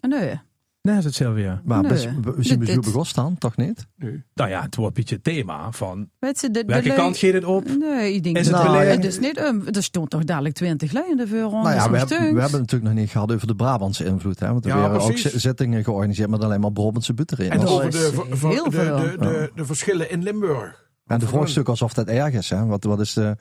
[0.00, 0.40] Nee.
[0.82, 1.62] Nee, is het Sylvia.
[1.64, 1.90] Maar Nee.
[1.90, 3.86] best, we zien we Dit- zo begonnen dan, toch niet?
[4.34, 7.16] Nou ja, het wordt een beetje het thema van Weet je, de, de welke kant
[7.16, 7.64] gaat het op?
[7.78, 11.10] Nee, ik denk Is dat het is niet um, er stond toch dadelijk 20 lui
[11.10, 11.68] in de voorronde.
[11.68, 14.40] Nou ja, we hebben, we hebben het natuurlijk nog niet gehad over de Brabantse invloed.
[14.40, 14.48] Hè?
[14.52, 17.90] Want er Ja, werden ook zittingen georganiseerd met alleen maar Brabantse butten En Dat over
[17.90, 18.96] de, ver- ver- heel de, veel.
[18.96, 20.90] de, de, de verschillen in Limburg.
[21.06, 22.50] En de vraagstuk alsof dat erg is.
[22.50, 22.64] Hè?
[22.66, 23.36] Wat, wat is de,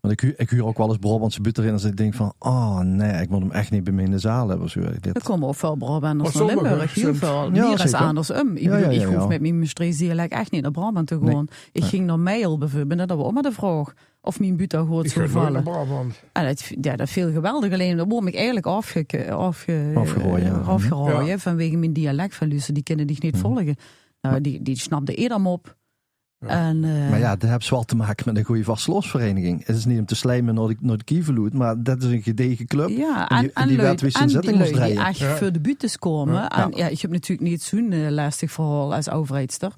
[0.00, 1.78] want ik, ik huur ook wel eens Brabantse butten in.
[1.78, 4.18] En ik denk van, oh nee, ik moet hem echt niet bij me in de
[4.18, 4.70] zaal hebben.
[4.70, 5.22] Zo, Er dit.
[5.22, 6.94] komen ook veel Brabanders naar Limburg.
[6.94, 7.54] Heel veel.
[7.54, 8.56] Ja, Hier is andersom.
[8.56, 9.26] Ik, Ja, bedoel, ja, ja, ik hoef ja.
[9.26, 9.58] met mijn
[9.98, 11.46] dialect echt niet naar Brabant te gaan.
[11.72, 13.08] Ik ging naar Meil bijvoorbeeld.
[13.08, 13.92] Dat was ook maar de vraag.
[14.22, 15.62] Of mijn buurt hoort naar vallen.
[15.62, 16.22] Brabant.
[16.32, 17.72] En dat, ja, dat viel geweldig.
[17.72, 21.38] Alleen dan word ik eigenlijk afge, afge, Afgerooid, ja.
[21.38, 22.72] vanwege mijn dialect van Luce.
[22.72, 23.40] Die kunnen die niet Mhm.
[23.42, 23.76] volgen.
[24.20, 25.76] Nou, die, die snapte eerder op.
[26.46, 26.48] Ja.
[26.48, 29.66] En, eh, Maar ja, dat heeft wel te maken met een goede vastloosvereniging.
[29.66, 31.04] Het is niet om te slijmen naar de, naar de
[31.52, 32.88] maar dat is een gedegen club.
[32.88, 35.10] Ja, En en, die- en, die werd weer zijn zitting moest lui die draaien.
[35.10, 35.36] echt Ja.
[35.36, 36.34] voor de buurtes komen.
[36.34, 36.64] Ja.
[36.64, 39.72] En ja, ik heb natuurlijk niet zo'n eh, lastig verhaal als overheidster.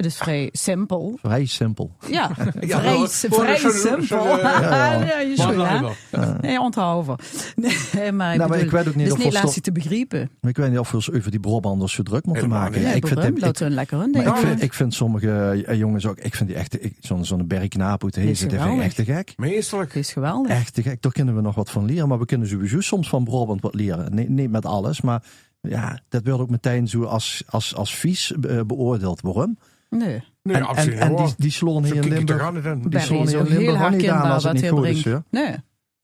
[0.00, 1.18] Het is vrij simpel.
[1.22, 1.90] Vrij simpel.
[2.08, 2.30] Ja,
[2.60, 4.38] Ja, vrij, vrij simpel.
[4.38, 5.04] ja.
[5.04, 5.94] ja, je.
[6.40, 7.16] Nee, onthouden.
[7.56, 10.30] Nee, maar ik Nou, maar ik weet ook niet het of is niet te begrijpen.
[10.40, 12.82] Maar ik weet niet of we ons over die Brabanders zo druk moeten maken.
[12.82, 16.18] Nee, ik, vind hem- een lekker hun ik vind, ik vind sommige eh, jongens ook,
[16.18, 19.32] ik vind die echt, zo'n zo'n bergknaap uit Hezen, die vind echt te gek.
[19.36, 19.94] Meestelijk.
[19.94, 20.50] Het is geweldig.
[20.52, 21.02] Echt te gek.
[21.02, 23.74] Daar kunnen we nog wat van leren, maar we kunnen sowieso soms van Brabant wat
[23.74, 24.14] leren.
[24.14, 25.22] Nee, niet met alles, maar
[25.60, 29.20] ja, dat wordt ook meteen zo als, als, als vies eh, beoordeeld.
[29.20, 29.58] Waarom?
[29.90, 30.22] Nee.
[30.42, 31.34] Nee, en, en, absoluut en die, niet.
[31.38, 34.44] die sloen Zo hier in Limburg, die is hier in Limburg ook niet aan als
[34.44, 35.04] het niet goed is.
[35.30, 35.54] Nee.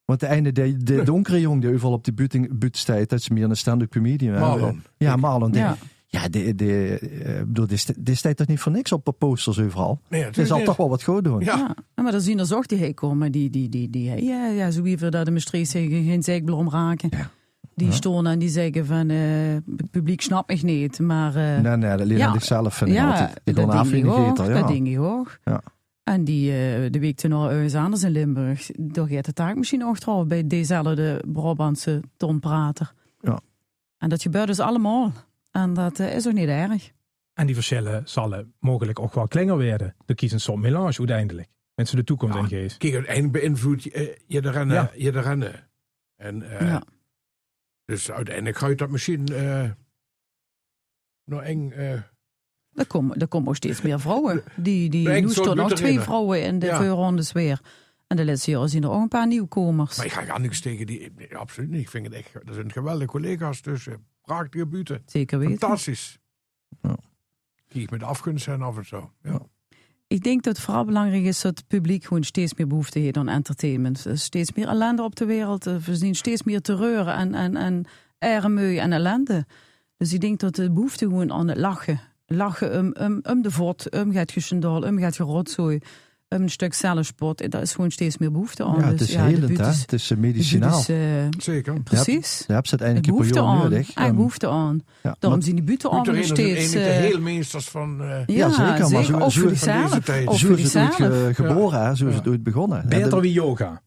[0.05, 3.19] Want de ene, de, de donkere jongen die overal op die buurt buurt staat, dat
[3.19, 4.33] is meer een stand-up comedian.
[4.33, 4.39] hè.
[4.39, 4.83] Marlon.
[4.97, 5.51] Ja, Marlon.
[5.51, 5.77] Die, Ja.
[6.05, 7.67] ja, die, die, eh, bedoel,
[7.97, 9.99] die staat toch niet voor niks op posters overal?
[10.09, 10.65] Nee, zal niet.
[10.65, 11.39] toch wel wat goed doen.
[11.39, 11.55] Ja.
[11.57, 11.75] Ja.
[11.95, 13.31] Ja, maar dan zien er zo die heen komen.
[13.31, 16.69] Die, die, die, die, ja, ja, zo wie we dat de Maastricht zeggen, geen zeikblom
[16.69, 17.09] raken.
[17.17, 17.29] Ja.
[17.77, 17.93] Die Ja.
[17.93, 19.17] stonden en die zeggen van, eh,
[19.77, 20.99] het publiek snapt me niet.
[20.99, 22.31] Maar eh, Nee, nee, dat leert Ja.
[22.33, 23.41] zichzelf vind ja, altijd.
[23.43, 24.27] Dat ik ook.
[24.27, 24.67] geter, Dat ja.
[24.67, 25.37] denk ik ook.
[25.43, 25.61] Ja.
[26.03, 29.85] En die, eh, de week toen ergens anders in Limburg, daar gaat de taak misschien
[29.85, 32.93] ook trouwens bij dezelfde Brabantse tonprater.
[33.21, 33.39] Ja.
[33.97, 35.11] En dat gebeurt dus allemaal.
[35.51, 36.91] En dat is ook niet erg.
[37.33, 39.95] En die verschillen zullen mogelijk ook wel kleiner worden.
[40.05, 41.47] De kiezen soms melange uiteindelijk.
[41.75, 42.41] Mensen de toekomst Ja.
[42.41, 42.77] in geest.
[42.77, 44.75] Kijk, uiteindelijk beïnvloedt je, je de rennen.
[44.75, 44.91] Ja.
[44.95, 45.53] Je de rennen.
[46.15, 46.83] En, eh, ja.
[47.87, 49.71] Dus uiteindelijk ga je dat misschien eh
[51.23, 51.71] nog eng...
[51.71, 51.91] eh,
[52.73, 54.43] Er komen, er komen ook steeds meer vrouwen.
[54.55, 56.77] Die, die, nu staan nog twee vrouwen in de Ja.
[56.77, 57.61] voorrondes weer.
[58.07, 59.97] En de laatste jaren zien er ook een paar nieuwkomers.
[59.97, 61.11] Maar ik ga niks tegen die.
[61.15, 61.81] nee, absoluut niet.
[61.81, 62.33] Ik vind het echt.
[62.33, 64.05] Er zijn geweldige collega's tussen.
[64.21, 65.01] Prachtige buurten.
[65.05, 65.57] Zeker weten.
[65.57, 66.19] Fantastisch.
[66.81, 66.97] Ja.
[67.67, 69.11] Die ik met afgunst zijn af en zo.
[69.21, 69.41] Ja.
[70.07, 73.17] Ik denk dat het vooral belangrijk is dat het publiek gewoon steeds meer behoefte heeft
[73.17, 74.05] aan entertainment.
[74.05, 75.63] Er steeds meer ellende op de wereld.
[75.63, 77.85] We zien steeds meer terreur en, en, en
[78.19, 79.45] en ellende.
[79.97, 82.01] Dus ik denk dat de behoefte gewoon aan het lachen.
[82.25, 85.79] Lachen om, om, om de vod, om gaat geschendal, om gaat gerotzooi,
[86.27, 87.51] een stuk zelfsport.
[87.51, 88.79] Daar is gewoon steeds meer behoefte aan.
[88.79, 89.65] Ja, het Dus is de helend, hè?
[89.65, 90.79] Het is medicinaal.
[90.79, 90.97] is, eh,
[91.37, 91.81] Zeker.
[91.81, 92.43] precies.
[92.47, 93.69] Je hebt ze Er uiteindelijk een behoefte periode aan.
[93.71, 93.95] nodig.
[93.95, 94.79] Er Ehm, behoefte aan.
[95.03, 95.63] ja, Daarom zien die
[96.15, 96.73] nog zijn steeds...
[96.73, 98.01] een de eh, heelmeesters van.
[98.01, 99.49] eh, ja, zeker, maar zo- zo- voor
[100.03, 100.27] tijd.
[100.27, 101.95] Ook zo voor is die het ooit geboren, hè?
[101.95, 102.17] zo is Ja.
[102.19, 102.81] het ooit begonnen.
[102.81, 103.81] En Beter wie yoga.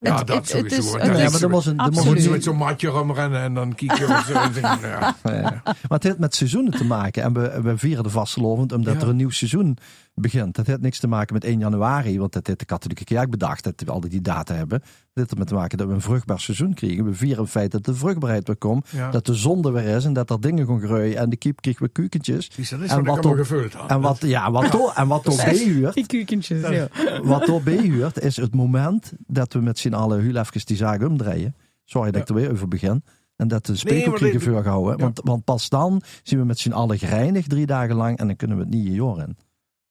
[0.00, 0.96] Ja, Het- dat het- het sowieso.
[0.96, 3.54] is- het Ja, maar er was een, er moet je met zo'n matje rumrennen en
[3.54, 5.14] dan kijk je zo en ja.
[5.24, 5.60] Ja.
[5.64, 7.22] Maar het heeft met seizoenen te maken.
[7.22, 9.00] En we, we vieren de vastelovend omdat Ja.
[9.00, 9.76] er een nieuw seizoen
[10.14, 10.54] begint.
[10.56, 13.64] Dat heeft niks te maken met 1 januari, want dat heeft de katholieke kerk bedacht.
[13.64, 14.78] Dat we altijd die data hebben.
[14.78, 17.04] Dat heeft ermee te maken dat we een vruchtbaar seizoen krijgen.
[17.04, 18.86] We vieren het feit dat de vruchtbaarheid weer komt.
[18.90, 19.10] Ja.
[19.10, 21.16] Dat de zonde weer is en dat er dingen gaan groeien.
[21.16, 22.50] En de kiep weer kukentjes.
[22.52, 23.90] Zie je, dat is En wat gevuld had.
[23.90, 26.88] En wat, ja, wat, to- en wat ook bijhuurt, Die kukentjes, ja.
[27.22, 31.54] wat ook bijhuurt, is het moment dat we met z'n heel even die zaak omdraaien.
[31.84, 33.02] Sorry dat ik er weer over begin.
[33.36, 34.96] En dat de Nee, spekel maar kriegen dit- voor houden.
[34.96, 35.02] Ja.
[35.02, 38.36] Want, want pas dan zien we met z'n allen gereinigd drie dagen lang en dan
[38.36, 39.36] kunnen we het niet joren.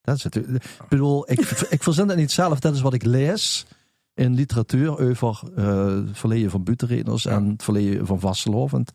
[0.01, 0.35] Dat is het.
[0.35, 1.39] Ik bedoel, ik,
[1.69, 2.59] ik verzin het niet zelf.
[2.59, 3.65] Dat is wat ik lees
[4.13, 8.91] in literatuur over eh, het verleden van butenreders en het verleden van vastelovend.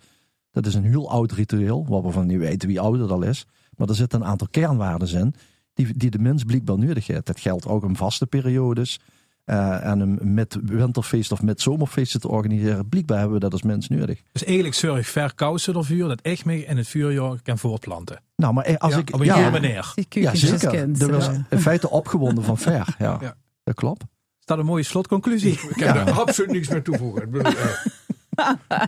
[0.51, 3.47] Dat is een heel oud ritueel, wat we van niet weten wie ouder dat is.
[3.77, 5.35] Maar er zitten een aantal kernwaarden in
[5.75, 7.27] die, die de mens blijkbaar nodig heeft.
[7.27, 9.01] Dat geldt ook om vaste periodes.
[9.45, 12.89] Eh, en een met winterfeest of met zomerfeesten te organiseren.
[12.89, 14.21] Blijkbaar hebben we dat als mens nodig.
[14.33, 18.21] Dus eigenlijk zorg verkousen er vuur dat echt mee in het vuurjaar kan voortplanten.
[18.37, 19.15] Nou, maar eh, als Ja, ik.
[19.15, 19.93] Op een ja, manier.
[19.95, 20.71] Die ja, zeker.
[20.71, 21.01] kent.
[21.01, 22.95] Dat was in feite opgewonden van ver.
[22.99, 23.35] Ja, Ja.
[23.65, 24.03] dat klopt.
[24.41, 25.53] Is dat een mooie slotconclusie?
[25.69, 27.43] Ik heb er absoluut niks meer toevoegen.
[27.43, 28.81] Eh,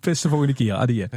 [0.00, 0.74] Bis de volgende keer.
[0.74, 1.08] Adieu.